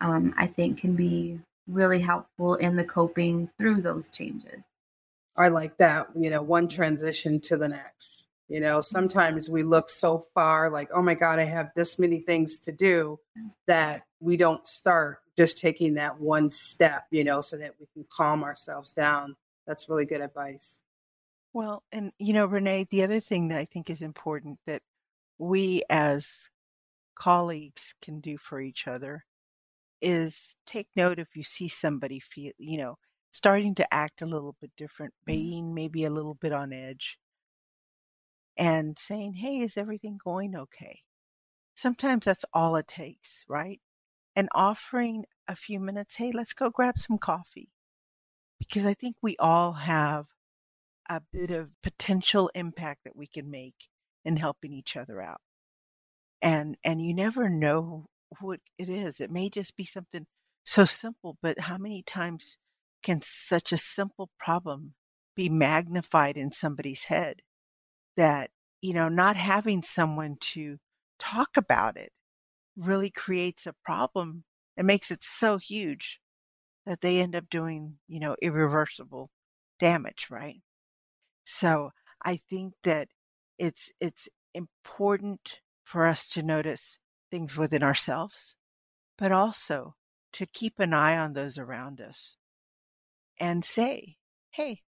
um, 0.00 0.34
I 0.36 0.48
think 0.48 0.78
can 0.78 0.96
be 0.96 1.38
really 1.68 2.00
helpful 2.00 2.56
in 2.56 2.74
the 2.74 2.82
coping 2.82 3.48
through 3.56 3.82
those 3.82 4.10
changes. 4.10 4.64
I 5.36 5.50
like 5.50 5.76
that, 5.76 6.08
you 6.16 6.30
know, 6.30 6.42
one 6.42 6.66
transition 6.66 7.38
to 7.42 7.56
the 7.56 7.68
next. 7.68 8.26
You 8.48 8.58
know, 8.58 8.80
sometimes 8.80 9.48
we 9.48 9.62
look 9.62 9.88
so 9.88 10.26
far 10.34 10.68
like, 10.68 10.88
oh 10.92 11.00
my 11.00 11.14
God, 11.14 11.38
I 11.38 11.44
have 11.44 11.70
this 11.76 11.96
many 12.00 12.18
things 12.18 12.58
to 12.58 12.72
do 12.72 13.20
that 13.68 14.02
we 14.18 14.36
don't 14.36 14.66
start 14.66 15.20
just 15.38 15.60
taking 15.60 15.94
that 15.94 16.20
one 16.20 16.50
step, 16.50 17.06
you 17.12 17.22
know, 17.22 17.40
so 17.40 17.56
that 17.58 17.76
we 17.78 17.86
can 17.94 18.04
calm 18.10 18.42
ourselves 18.42 18.90
down. 18.90 19.36
That's 19.64 19.88
really 19.88 20.06
good 20.06 20.22
advice. 20.22 20.83
Well, 21.54 21.84
and 21.92 22.12
you 22.18 22.34
know, 22.34 22.46
Renee, 22.46 22.86
the 22.90 23.04
other 23.04 23.20
thing 23.20 23.48
that 23.48 23.58
I 23.58 23.66
think 23.66 23.90
is 23.90 24.02
important 24.02 24.60
that 24.66 24.82
we 25.38 25.82
as 25.90 26.50
colleagues 27.16 27.94
can 28.02 28.20
do 28.20 28.38
for 28.38 28.60
each 28.60 28.88
other 28.88 29.24
is 30.02 30.56
take 30.66 30.88
note 30.96 31.18
if 31.20 31.36
you 31.36 31.42
see 31.44 31.68
somebody 31.68 32.20
feel, 32.20 32.52
you 32.58 32.78
know, 32.78 32.98
starting 33.32 33.74
to 33.76 33.94
act 33.94 34.22
a 34.22 34.26
little 34.26 34.56
bit 34.60 34.72
different, 34.76 35.14
mm-hmm. 35.14 35.32
being 35.34 35.74
maybe 35.74 36.04
a 36.04 36.10
little 36.10 36.34
bit 36.34 36.52
on 36.52 36.72
edge, 36.72 37.18
and 38.56 38.98
saying, 38.98 39.34
Hey, 39.34 39.60
is 39.60 39.76
everything 39.78 40.18
going 40.22 40.56
okay? 40.56 41.00
Sometimes 41.76 42.26
that's 42.26 42.44
all 42.54 42.76
it 42.76 42.88
takes, 42.88 43.44
right? 43.48 43.80
and 44.36 44.48
offering 44.54 45.24
a 45.48 45.56
few 45.56 45.80
minutes, 45.80 46.16
hey, 46.16 46.32
let's 46.32 46.52
go 46.52 46.70
grab 46.70 46.98
some 46.98 47.18
coffee. 47.18 47.70
Because 48.58 48.86
I 48.86 48.94
think 48.94 49.16
we 49.22 49.36
all 49.38 49.72
have 49.72 50.26
a 51.08 51.20
bit 51.32 51.50
of 51.50 51.70
potential 51.82 52.50
impact 52.54 53.00
that 53.04 53.16
we 53.16 53.26
can 53.26 53.50
make 53.50 53.88
in 54.24 54.36
helping 54.36 54.72
each 54.72 54.96
other 54.96 55.20
out. 55.22 55.40
And 56.42 56.76
and 56.84 57.00
you 57.02 57.14
never 57.14 57.48
know 57.48 58.06
what 58.40 58.60
it 58.78 58.88
is. 58.88 59.20
It 59.20 59.30
may 59.30 59.48
just 59.48 59.76
be 59.76 59.84
something 59.84 60.26
so 60.64 60.84
simple, 60.84 61.38
but 61.42 61.60
how 61.60 61.78
many 61.78 62.02
times 62.02 62.58
can 63.02 63.20
such 63.22 63.72
a 63.72 63.76
simple 63.76 64.30
problem 64.38 64.94
be 65.36 65.48
magnified 65.48 66.36
in 66.36 66.52
somebody's 66.52 67.04
head 67.04 67.42
that, 68.16 68.50
you 68.82 68.94
know, 68.94 69.08
not 69.08 69.36
having 69.36 69.82
someone 69.82 70.36
to 70.40 70.78
talk 71.18 71.56
about 71.56 71.96
it 71.96 72.12
really 72.76 73.10
creates 73.10 73.66
a 73.66 73.74
problem. 73.84 74.44
and 74.76 74.86
makes 74.86 75.10
it 75.10 75.22
so 75.22 75.58
huge 75.58 76.20
that 76.86 77.00
they 77.02 77.20
end 77.20 77.36
up 77.36 77.48
doing, 77.50 77.98
you 78.08 78.20
know, 78.20 78.36
irreversible 78.42 79.30
damage, 79.80 80.28
right? 80.30 80.62
So 81.44 81.90
I 82.24 82.40
think 82.50 82.74
that 82.82 83.08
it's 83.58 83.92
it's 84.00 84.28
important 84.54 85.60
for 85.84 86.06
us 86.06 86.28
to 86.30 86.42
notice 86.42 86.98
things 87.30 87.56
within 87.56 87.82
ourselves, 87.82 88.56
but 89.18 89.32
also 89.32 89.94
to 90.32 90.46
keep 90.46 90.78
an 90.78 90.92
eye 90.92 91.16
on 91.16 91.32
those 91.32 91.58
around 91.58 92.00
us 92.00 92.36
and 93.38 93.64
say, 93.64 94.16
hey, 94.50 94.82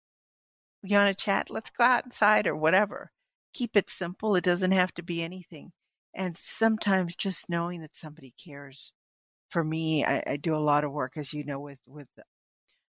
you 0.82 0.98
want 0.98 1.18
to 1.18 1.24
chat? 1.24 1.50
Let's 1.50 1.70
go 1.70 1.84
outside 1.84 2.48
or 2.48 2.56
whatever. 2.56 3.12
Keep 3.54 3.76
it 3.76 3.90
simple. 3.90 4.36
It 4.36 4.44
doesn't 4.44 4.72
have 4.72 4.94
to 4.96 5.04
be 5.04 5.22
anything 5.22 5.72
and 6.14 6.38
sometimes 6.38 7.16
just 7.16 7.50
knowing 7.50 7.82
that 7.82 7.96
somebody 7.96 8.34
cares 8.44 8.94
for 9.50 9.64
me 9.64 10.04
I, 10.04 10.24
I, 10.28 10.38
do 10.38 10.56
a 10.56 10.58
lot 10.58 10.84
of 10.84 10.92
work 10.92 11.18
as 11.18 11.34
you 11.34 11.44
know 11.44 11.60
with 11.60 11.80
with 11.88 12.08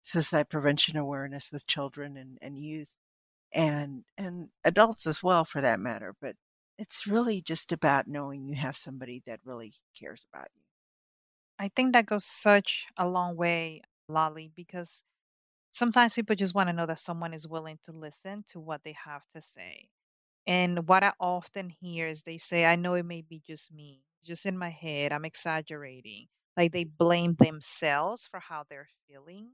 suicide 0.03 0.49
prevention 0.49 0.97
awareness 0.97 1.51
with 1.53 1.67
children 1.67 2.17
and, 2.17 2.39
and 2.41 2.59
youth 2.59 2.95
and 3.53 4.05
and 4.17 4.49
adults 4.65 5.07
as 5.07 5.23
well 5.23 5.45
for 5.45 5.61
that 5.61 5.81
matter 5.81 6.15
but 6.21 6.37
it's 6.79 7.07
really 7.07 7.43
just 7.43 7.73
about 7.73 8.09
knowing 8.09 8.45
you 8.47 8.55
have 8.55 8.77
somebody 8.77 9.23
that 9.27 9.41
really 9.45 9.75
cares 9.99 10.25
about 10.33 10.49
you 10.55 10.63
i 11.59 11.69
think 11.75 11.93
that 11.93 12.07
goes 12.07 12.25
such 12.25 12.87
a 12.97 13.09
long 13.09 13.37
way 13.37 13.83
Lali 14.09 14.51
because 14.57 15.03
sometimes 15.73 16.15
people 16.15 16.35
just 16.35 16.55
want 16.55 16.69
to 16.69 16.73
know 16.73 16.87
that 16.87 17.01
someone 17.01 17.33
is 17.33 17.47
willing 17.47 17.79
to 17.85 17.93
listen 17.93 18.45
to 18.49 18.59
what 18.61 18.83
they 18.85 18.95
have 19.05 19.23
to 19.35 19.43
say 19.43 19.89
and 20.47 20.89
what 20.89 21.03
I 21.05 21.13
often 21.21 21.71
hear 21.71 22.07
is 22.07 22.23
they 22.23 22.39
say, 22.39 22.65
I 22.65 22.77
know 22.77 22.95
it 22.95 23.05
may 23.05 23.23
be 23.23 23.41
just 23.47 23.73
me, 23.73 24.03
just 24.25 24.47
in 24.47 24.57
my 24.59 24.71
head, 24.71 25.13
I'm 25.13 25.25
exaggerating. 25.25 26.27
Like 26.57 26.73
they 26.73 26.85
blame 26.85 27.35
themselves 27.35 28.27
for 28.27 28.41
how 28.41 28.65
they're 28.69 28.89
feeling. 29.07 29.51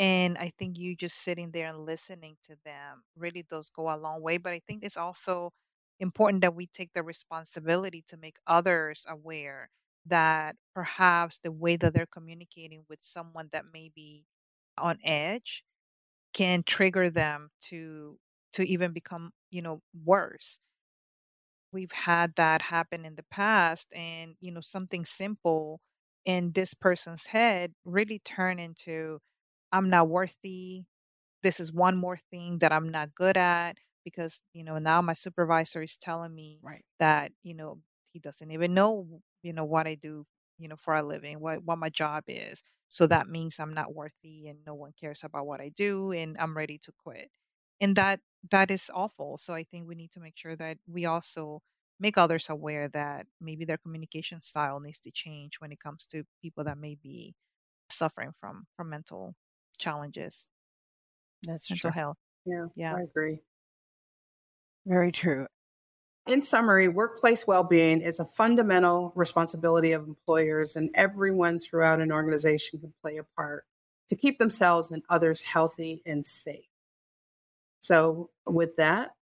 And 0.00 0.38
I 0.38 0.52
think 0.58 0.78
you 0.78 0.96
just 0.96 1.18
sitting 1.18 1.52
there 1.52 1.68
and 1.68 1.86
listening 1.86 2.38
to 2.44 2.56
them 2.66 3.04
really 3.16 3.44
does 3.44 3.70
go 3.70 3.94
a 3.94 3.98
long 3.98 4.22
way. 4.22 4.38
But 4.38 4.54
I 4.54 4.62
think 4.68 4.84
it's 4.84 4.98
also 4.98 5.52
important 6.00 6.42
that 6.42 6.56
we 6.56 6.68
take 6.68 6.94
the 6.94 7.04
responsibility 7.04 8.04
to 8.08 8.18
make 8.18 8.38
others 8.48 9.06
aware 9.08 9.70
that 10.06 10.56
perhaps 10.74 11.40
the 11.40 11.52
way 11.52 11.76
that 11.76 11.94
they're 11.94 12.06
communicating 12.06 12.84
with 12.90 13.00
someone 13.02 13.50
that 13.52 13.66
may 13.72 13.90
be 13.94 14.26
on 14.78 14.98
edge 15.04 15.64
can 16.34 16.62
trigger 16.64 17.10
them 17.10 17.50
to 17.62 18.18
to 18.54 18.64
even 18.64 18.92
become, 18.92 19.32
you 19.50 19.62
know, 19.62 19.82
worse. 20.04 20.60
We've 21.72 21.92
had 21.92 22.34
that 22.36 22.62
happen 22.62 23.04
in 23.04 23.14
the 23.14 23.22
past 23.24 23.92
and, 23.94 24.36
you 24.40 24.50
know, 24.52 24.60
something 24.60 25.04
simple 25.04 25.80
in 26.24 26.52
this 26.52 26.74
person's 26.74 27.26
head 27.26 27.74
really 27.84 28.18
turn 28.20 28.58
into 28.58 29.20
I'm 29.72 29.90
not 29.90 30.08
worthy. 30.08 30.84
This 31.42 31.60
is 31.60 31.72
one 31.72 31.96
more 31.96 32.16
thing 32.16 32.58
that 32.58 32.72
I'm 32.72 32.88
not 32.90 33.14
good 33.14 33.36
at 33.36 33.78
because, 34.04 34.42
you 34.52 34.64
know, 34.64 34.78
now 34.78 35.02
my 35.02 35.14
supervisor 35.14 35.82
is 35.82 35.96
telling 35.98 36.34
me 36.34 36.60
right. 36.62 36.84
that, 36.98 37.32
you 37.42 37.54
know, 37.54 37.80
he 38.12 38.18
doesn't 38.20 38.50
even 38.50 38.74
know, 38.74 39.22
you 39.42 39.52
know, 39.52 39.64
what 39.64 39.86
I 39.86 39.94
do, 39.94 40.26
you 40.58 40.68
know, 40.68 40.76
for 40.76 40.94
a 40.96 41.02
living, 41.02 41.40
what 41.40 41.64
what 41.64 41.78
my 41.78 41.90
job 41.90 42.24
is. 42.28 42.62
So 42.88 43.06
that 43.08 43.28
means 43.28 43.60
I'm 43.60 43.74
not 43.74 43.94
worthy 43.94 44.48
and 44.48 44.60
no 44.66 44.74
one 44.74 44.92
cares 45.00 45.24
about 45.24 45.46
what 45.46 45.60
I 45.60 45.70
do 45.70 46.12
and 46.12 46.36
I'm 46.38 46.56
ready 46.56 46.78
to 46.80 46.92
quit. 46.92 47.30
And 47.80 47.96
that 47.96 48.20
that 48.50 48.70
is 48.70 48.90
awful. 48.94 49.36
So 49.38 49.54
I 49.54 49.64
think 49.64 49.88
we 49.88 49.94
need 49.94 50.10
to 50.12 50.20
make 50.20 50.36
sure 50.36 50.56
that 50.56 50.78
we 50.86 51.06
also 51.06 51.62
make 52.00 52.18
others 52.18 52.48
aware 52.50 52.88
that 52.88 53.26
maybe 53.40 53.64
their 53.64 53.78
communication 53.78 54.40
style 54.40 54.80
needs 54.80 55.00
to 55.00 55.10
change 55.10 55.60
when 55.60 55.72
it 55.72 55.80
comes 55.80 56.06
to 56.08 56.24
people 56.42 56.64
that 56.64 56.78
may 56.78 56.94
be 56.96 57.34
suffering 57.90 58.32
from 58.40 58.66
from 58.76 58.90
mental 58.90 59.34
challenges. 59.80 60.48
That's 61.42 61.70
mental 61.70 61.90
true. 61.90 62.00
health. 62.00 62.16
Yeah, 62.44 62.66
Yeah. 62.74 62.94
I 62.94 63.02
agree. 63.02 63.40
Very 64.86 65.12
true. 65.12 65.46
In 66.26 66.42
summary, 66.42 66.88
workplace 66.88 67.46
well 67.46 67.64
being 67.64 68.02
is 68.02 68.20
a 68.20 68.24
fundamental 68.24 69.12
responsibility 69.16 69.92
of 69.92 70.06
employers, 70.06 70.76
and 70.76 70.90
everyone 70.94 71.58
throughout 71.58 72.00
an 72.00 72.12
organization 72.12 72.78
can 72.78 72.92
play 73.02 73.16
a 73.16 73.24
part 73.36 73.64
to 74.08 74.16
keep 74.16 74.38
themselves 74.38 74.90
and 74.90 75.02
others 75.08 75.42
healthy 75.42 76.02
and 76.04 76.24
safe. 76.24 76.66
So, 77.80 78.30
with 78.46 78.76
that, 78.76 79.14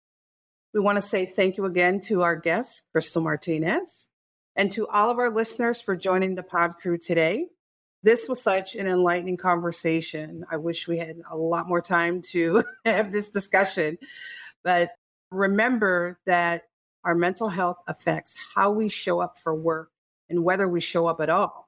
we 0.73 0.79
want 0.79 0.97
to 0.97 1.01
say 1.01 1.25
thank 1.25 1.57
you 1.57 1.65
again 1.65 2.01
to 2.01 2.23
our 2.23 2.35
guest, 2.35 2.83
Crystal 2.91 3.21
Martinez, 3.21 4.09
and 4.55 4.71
to 4.73 4.87
all 4.87 5.09
of 5.11 5.19
our 5.19 5.29
listeners 5.29 5.81
for 5.81 5.95
joining 5.95 6.35
the 6.35 6.43
pod 6.43 6.77
crew 6.77 6.97
today. 6.97 7.47
This 8.07 8.29
was 8.29 8.41
such 8.41 8.75
an 8.75 8.87
enlightening 8.87 9.35
conversation. 9.35 10.45
I 10.49 10.55
wish 10.55 10.87
we 10.87 10.97
had 10.97 11.17
a 11.29 11.35
lot 11.35 11.67
more 11.67 11.81
time 11.81 12.21
to 12.31 12.63
have 12.85 13.11
this 13.11 13.29
discussion, 13.29 13.97
but 14.63 14.91
remember 15.29 16.17
that 16.25 16.69
our 17.03 17.15
mental 17.15 17.49
health 17.49 17.79
affects 17.85 18.37
how 18.55 18.71
we 18.71 18.87
show 18.87 19.19
up 19.19 19.37
for 19.37 19.53
work 19.53 19.91
and 20.29 20.41
whether 20.41 20.69
we 20.69 20.79
show 20.79 21.05
up 21.05 21.19
at 21.19 21.29
all. 21.29 21.67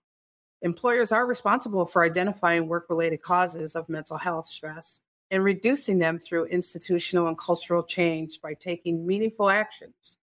Employers 0.61 1.11
are 1.11 1.25
responsible 1.25 1.85
for 1.85 2.05
identifying 2.05 2.69
work 2.69 2.85
related 2.89 3.21
causes 3.21 3.75
of 3.75 3.89
mental 3.89 4.15
health 4.17 4.45
stress 4.45 5.01
and 5.31 5.43
reducing 5.43 5.99
them 5.99 6.19
through 6.19 6.45
institutional 6.45 7.27
and 7.27 7.37
cultural 7.37 7.83
change 7.83 8.39
by 8.41 8.53
taking 8.53 9.05
meaningful 9.05 9.49
actions 9.49 10.17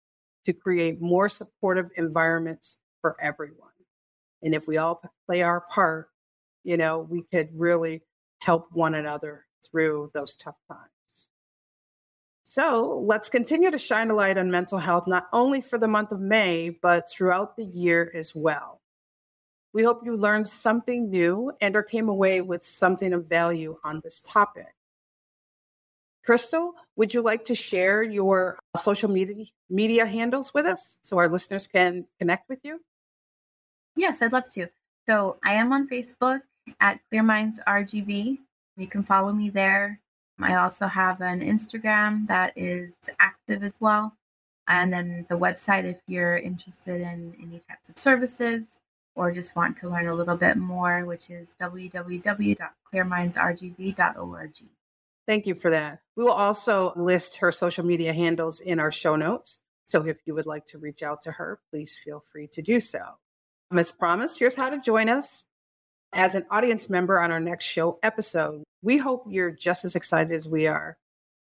to 0.44 0.52
create 0.52 1.00
more 1.00 1.28
supportive 1.28 1.90
environments 1.96 2.76
for 3.00 3.16
everyone. 3.20 3.73
And 4.44 4.54
if 4.54 4.68
we 4.68 4.76
all 4.76 5.02
play 5.26 5.42
our 5.42 5.62
part, 5.62 6.10
you 6.62 6.76
know, 6.76 7.00
we 7.10 7.22
could 7.22 7.48
really 7.58 8.02
help 8.42 8.68
one 8.72 8.94
another 8.94 9.46
through 9.64 10.10
those 10.14 10.34
tough 10.34 10.58
times. 10.68 10.90
So 12.44 13.02
let's 13.06 13.30
continue 13.30 13.70
to 13.70 13.78
shine 13.78 14.10
a 14.10 14.14
light 14.14 14.36
on 14.36 14.50
mental 14.50 14.78
health, 14.78 15.06
not 15.06 15.28
only 15.32 15.62
for 15.62 15.78
the 15.78 15.88
month 15.88 16.12
of 16.12 16.20
May, 16.20 16.68
but 16.68 17.08
throughout 17.10 17.56
the 17.56 17.64
year 17.64 18.12
as 18.14 18.34
well. 18.34 18.80
We 19.72 19.82
hope 19.82 20.04
you 20.04 20.16
learned 20.16 20.46
something 20.46 21.10
new 21.10 21.52
and 21.60 21.74
or 21.74 21.82
came 21.82 22.08
away 22.08 22.42
with 22.42 22.64
something 22.64 23.12
of 23.12 23.26
value 23.26 23.78
on 23.82 24.00
this 24.04 24.20
topic. 24.20 24.72
Crystal, 26.24 26.74
would 26.96 27.12
you 27.12 27.22
like 27.22 27.44
to 27.46 27.54
share 27.54 28.02
your 28.02 28.56
uh, 28.74 28.78
social 28.78 29.10
media 29.10 29.46
media 29.68 30.06
handles 30.06 30.54
with 30.54 30.64
us 30.64 30.96
so 31.02 31.18
our 31.18 31.28
listeners 31.28 31.66
can 31.66 32.06
connect 32.18 32.48
with 32.48 32.60
you? 32.62 32.80
Yes, 33.96 34.22
I'd 34.22 34.32
love 34.32 34.48
to. 34.50 34.68
So 35.06 35.38
I 35.44 35.54
am 35.54 35.72
on 35.72 35.88
Facebook 35.88 36.42
at 36.80 37.00
Clear 37.08 37.22
Minds 37.22 37.60
RGV. 37.66 38.38
You 38.76 38.86
can 38.86 39.02
follow 39.02 39.32
me 39.32 39.50
there. 39.50 40.00
I 40.40 40.56
also 40.56 40.86
have 40.86 41.20
an 41.20 41.40
Instagram 41.40 42.26
that 42.26 42.52
is 42.56 42.94
active 43.20 43.62
as 43.62 43.80
well. 43.80 44.16
And 44.66 44.92
then 44.92 45.26
the 45.28 45.36
website 45.36 45.84
if 45.84 45.98
you're 46.06 46.38
interested 46.38 47.00
in 47.00 47.36
any 47.40 47.60
types 47.68 47.88
of 47.88 47.96
services 47.98 48.80
or 49.14 49.30
just 49.30 49.54
want 49.54 49.76
to 49.78 49.88
learn 49.88 50.08
a 50.08 50.14
little 50.14 50.36
bit 50.36 50.56
more, 50.56 51.04
which 51.04 51.30
is 51.30 51.54
www.clearmindsrgv.org. 51.60 54.56
Thank 55.26 55.46
you 55.46 55.54
for 55.54 55.70
that. 55.70 56.00
We 56.16 56.24
will 56.24 56.32
also 56.32 56.92
list 56.96 57.36
her 57.36 57.52
social 57.52 57.84
media 57.84 58.12
handles 58.12 58.60
in 58.60 58.80
our 58.80 58.90
show 58.90 59.16
notes. 59.16 59.60
So 59.86 60.06
if 60.06 60.18
you 60.26 60.34
would 60.34 60.46
like 60.46 60.64
to 60.66 60.78
reach 60.78 61.02
out 61.02 61.22
to 61.22 61.32
her, 61.32 61.60
please 61.70 61.94
feel 61.94 62.20
free 62.20 62.46
to 62.48 62.62
do 62.62 62.80
so. 62.80 63.00
As 63.72 63.90
promised, 63.90 64.38
here's 64.38 64.56
how 64.56 64.70
to 64.70 64.80
join 64.80 65.08
us 65.08 65.44
as 66.12 66.34
an 66.34 66.46
audience 66.50 66.88
member 66.88 67.20
on 67.20 67.32
our 67.32 67.40
next 67.40 67.64
show 67.64 67.98
episode. 68.02 68.62
We 68.82 68.98
hope 68.98 69.24
you're 69.28 69.50
just 69.50 69.84
as 69.84 69.96
excited 69.96 70.32
as 70.32 70.48
we 70.48 70.66
are. 70.66 70.96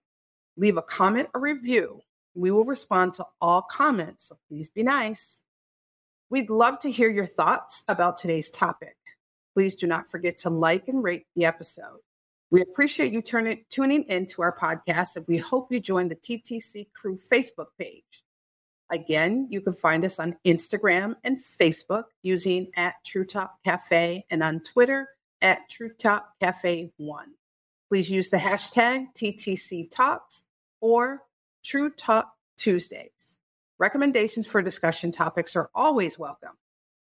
Leave 0.57 0.77
a 0.77 0.83
comment 0.83 1.29
or 1.35 1.41
review. 1.41 2.01
We 2.35 2.53
will 2.53 2.65
respond 2.65 3.15
to 3.15 3.27
all 3.41 3.63
comments, 3.63 4.29
so 4.29 4.39
please 4.49 4.69
be 4.69 4.85
nice. 4.85 5.41
We'd 6.31 6.51
love 6.51 6.79
to 6.81 6.91
hear 6.91 7.11
your 7.11 7.27
thoughts 7.27 7.83
about 7.89 8.17
today's 8.17 8.49
topic 8.49 8.97
please 9.57 9.75
do 9.75 9.87
not 9.87 10.11
forget 10.11 10.37
to 10.37 10.51
like 10.51 10.87
and 10.87 11.03
rate 11.03 11.25
the 11.35 11.47
episode. 11.47 12.01
We 12.51 12.61
appreciate 12.61 13.11
you 13.11 13.23
turning, 13.23 13.65
tuning 13.71 14.03
in 14.03 14.27
to 14.27 14.43
our 14.43 14.55
podcast, 14.55 15.17
and 15.17 15.25
we 15.27 15.39
hope 15.39 15.73
you 15.73 15.81
join 15.81 16.09
the 16.09 16.15
TTC 16.15 16.89
Crew 16.93 17.19
Facebook 17.33 17.69
page. 17.79 18.23
Again, 18.93 19.49
you 19.51 19.63
can 19.63 19.73
find 19.73 20.05
us 20.05 20.21
on 20.21 20.37
Instagram 20.47 21.15
and 21.25 21.39
Facebook 21.39 22.05
using 22.23 22.67
at 22.77 22.97
True 23.07 23.25
Talk 23.25 23.55
Cafe 23.65 24.27
and 24.29 24.43
on 24.43 24.61
Twitter 24.61 25.09
at 25.41 25.61
True 25.71 25.91
Talk 25.99 26.39
Cafe 26.39 26.93
1. 26.99 27.27
Please 27.89 28.11
use 28.11 28.29
the 28.29 28.37
hashtag 28.37 29.07
TTC 29.17 29.91
Talks 29.91 30.45
or 30.83 31.23
True 31.65 31.89
Talk 31.89 32.31
Tuesdays. 32.59 33.39
Recommendations 33.79 34.47
for 34.47 34.61
discussion 34.61 35.13
topics 35.13 35.57
are 35.57 35.71
always 35.75 36.19
welcome. 36.19 36.59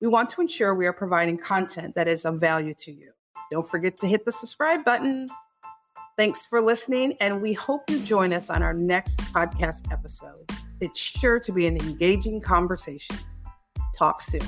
We 0.01 0.09
want 0.09 0.30
to 0.30 0.40
ensure 0.40 0.74
we 0.74 0.86
are 0.86 0.92
providing 0.92 1.36
content 1.36 1.94
that 1.94 2.09
is 2.09 2.24
of 2.24 2.40
value 2.40 2.72
to 2.74 2.90
you. 2.90 3.11
Don't 3.51 3.68
forget 3.68 3.96
to 3.98 4.07
hit 4.07 4.24
the 4.24 4.32
subscribe 4.32 4.84
button. 4.84 5.26
Thanks 6.16 6.46
for 6.46 6.62
listening, 6.62 7.16
and 7.20 7.42
we 7.42 7.53
hope 7.53 7.90
you 7.90 8.01
join 8.01 8.32
us 8.32 8.48
on 8.48 8.62
our 8.62 8.72
next 8.74 9.18
podcast 9.32 9.92
episode. 9.92 10.51
It's 10.80 10.98
sure 10.98 11.38
to 11.40 11.53
be 11.53 11.66
an 11.66 11.76
engaging 11.76 12.40
conversation. 12.40 13.16
Talk 13.94 14.20
soon. 14.22 14.40